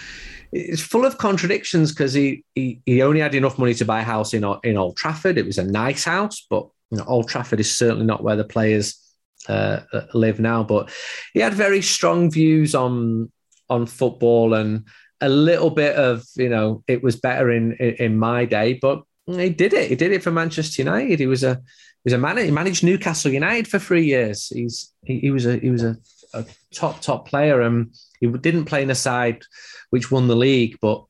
[0.51, 4.03] it's full of contradictions because he, he he only had enough money to buy a
[4.03, 5.37] house in in Old Trafford.
[5.37, 8.43] It was a nice house, but you know, Old Trafford is certainly not where the
[8.43, 9.01] players
[9.49, 10.63] uh, uh, live now.
[10.63, 10.91] But
[11.33, 13.31] he had very strong views on
[13.67, 14.85] on football and
[15.21, 19.49] a little bit of you know it was better in in, my day, but he
[19.49, 19.89] did it.
[19.89, 21.19] He did it for Manchester United.
[21.19, 21.61] He was a
[22.05, 22.37] was a man.
[22.37, 24.47] He managed Newcastle United for three years.
[24.47, 25.97] He's he, he was a he was a,
[26.33, 29.43] a top top player, and he didn't play in a side
[29.89, 31.03] which won the league, but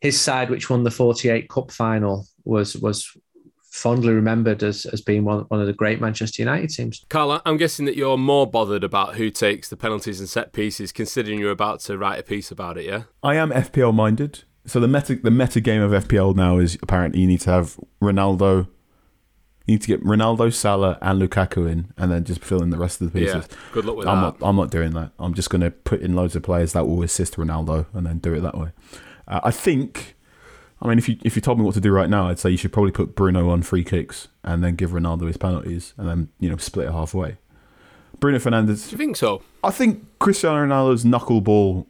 [0.00, 3.16] his side, which won the forty eight cup final, was was
[3.76, 7.04] fondly remembered as as being one, one of the great Manchester United teams.
[7.08, 10.92] Carl, I'm guessing that you're more bothered about who takes the penalties and set pieces,
[10.92, 13.04] considering you're about to write a piece about it, yeah?
[13.22, 14.44] I am FPL minded.
[14.66, 17.78] So the meta the meta game of FPL now is apparently you need to have
[18.02, 18.68] Ronaldo.
[19.66, 22.78] You need to get Ronaldo, Salah, and Lukaku in, and then just fill in the
[22.78, 23.48] rest of the pieces.
[23.50, 24.40] Yeah, good luck with I'm that.
[24.40, 24.48] not.
[24.48, 25.10] I'm not doing that.
[25.18, 28.18] I'm just going to put in loads of players that will assist Ronaldo, and then
[28.18, 28.70] do it that way.
[29.26, 30.14] Uh, I think.
[30.80, 32.50] I mean, if you if you told me what to do right now, I'd say
[32.50, 36.08] you should probably put Bruno on free kicks and then give Ronaldo his penalties, and
[36.08, 37.38] then you know split it halfway.
[38.20, 38.88] Bruno Fernandes.
[38.88, 39.42] Do you think so?
[39.64, 41.86] I think Cristiano Ronaldo's knuckleball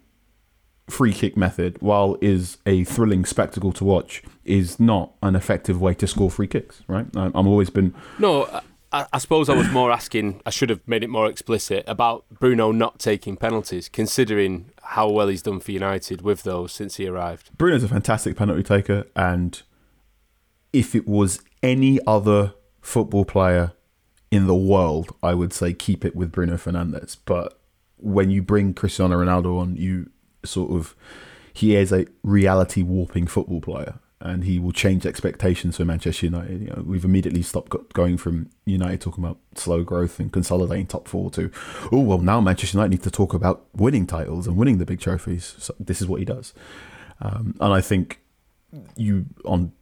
[0.89, 5.95] free kick method, while is a thrilling spectacle to watch, is not an effective way
[5.95, 6.83] to score free kicks.
[6.87, 7.07] Right?
[7.17, 8.49] I'm I'm always been No,
[8.93, 12.25] I, I suppose I was more asking, I should have made it more explicit about
[12.31, 17.07] Bruno not taking penalties, considering how well he's done for United with those since he
[17.07, 17.57] arrived.
[17.59, 19.63] Bruno's a fantastic penalty taker, and
[20.73, 23.73] if it was any other football player
[24.31, 27.17] in the world, I would say keep it with Bruno Fernandes.
[27.25, 27.59] But
[27.97, 30.11] when you bring Cristiano Ronaldo on, you
[30.47, 30.95] sort of
[31.53, 36.61] he is a reality warping football player, and he will change expectations for Manchester United.
[36.61, 41.09] You know, we've immediately stopped going from United talking about slow growth and consolidating top
[41.09, 41.51] four to,
[41.93, 45.01] oh well, now Manchester United need to talk about winning titles and winning the big
[45.01, 45.55] trophies.
[45.59, 46.53] So this is what he does,
[47.21, 48.21] um, and I think
[48.97, 49.73] you on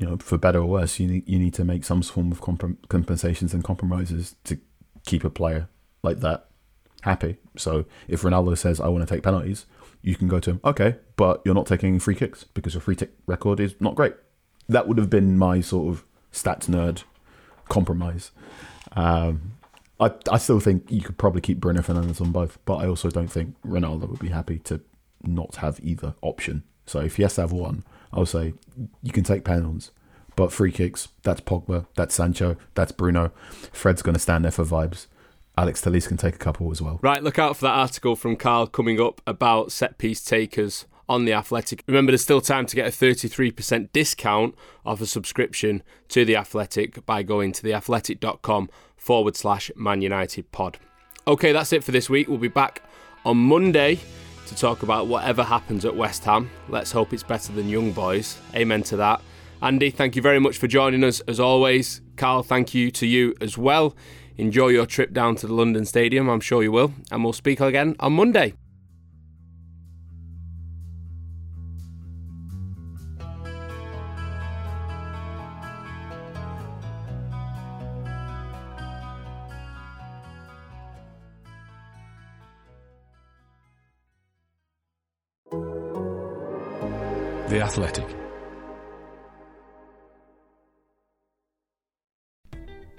[0.00, 2.40] you know for better or worse you need you need to make some form of
[2.40, 4.58] comprom- compensations and compromises to
[5.06, 5.68] keep a player
[6.02, 6.48] like that
[7.02, 7.36] happy.
[7.56, 9.66] So if Ronaldo says I want to take penalties,
[10.04, 10.60] you can go to him.
[10.64, 14.14] Okay, but you're not taking free kicks because your free kick record is not great.
[14.68, 17.04] That would have been my sort of stats nerd
[17.68, 18.30] compromise.
[18.92, 19.52] Um,
[19.98, 23.10] I I still think you could probably keep Bruno Fernandes on both, but I also
[23.10, 24.80] don't think Ronaldo would be happy to
[25.22, 26.62] not have either option.
[26.86, 28.54] So if he has to have one, I'll say
[29.02, 29.90] you can take penalties,
[30.36, 33.32] but free kicks, that's Pogba, that's Sancho, that's Bruno.
[33.72, 35.06] Fred's going to stand there for vibes.
[35.56, 36.98] Alex Telles can take a couple as well.
[37.02, 41.24] Right, look out for that article from Carl coming up about set piece takers on
[41.24, 41.84] The Athletic.
[41.86, 47.04] Remember, there's still time to get a 33% discount off a subscription to The Athletic
[47.06, 50.78] by going to theathletic.com forward slash Man United pod.
[51.26, 52.28] Okay, that's it for this week.
[52.28, 52.82] We'll be back
[53.24, 53.98] on Monday
[54.46, 56.50] to talk about whatever happens at West Ham.
[56.68, 58.38] Let's hope it's better than Young Boys.
[58.54, 59.22] Amen to that.
[59.62, 62.02] Andy, thank you very much for joining us as always.
[62.16, 63.96] Carl, thank you to you as well.
[64.36, 67.60] Enjoy your trip down to the London Stadium, I'm sure you will, and we'll speak
[67.60, 68.54] again on Monday.
[87.48, 88.23] The Athletic.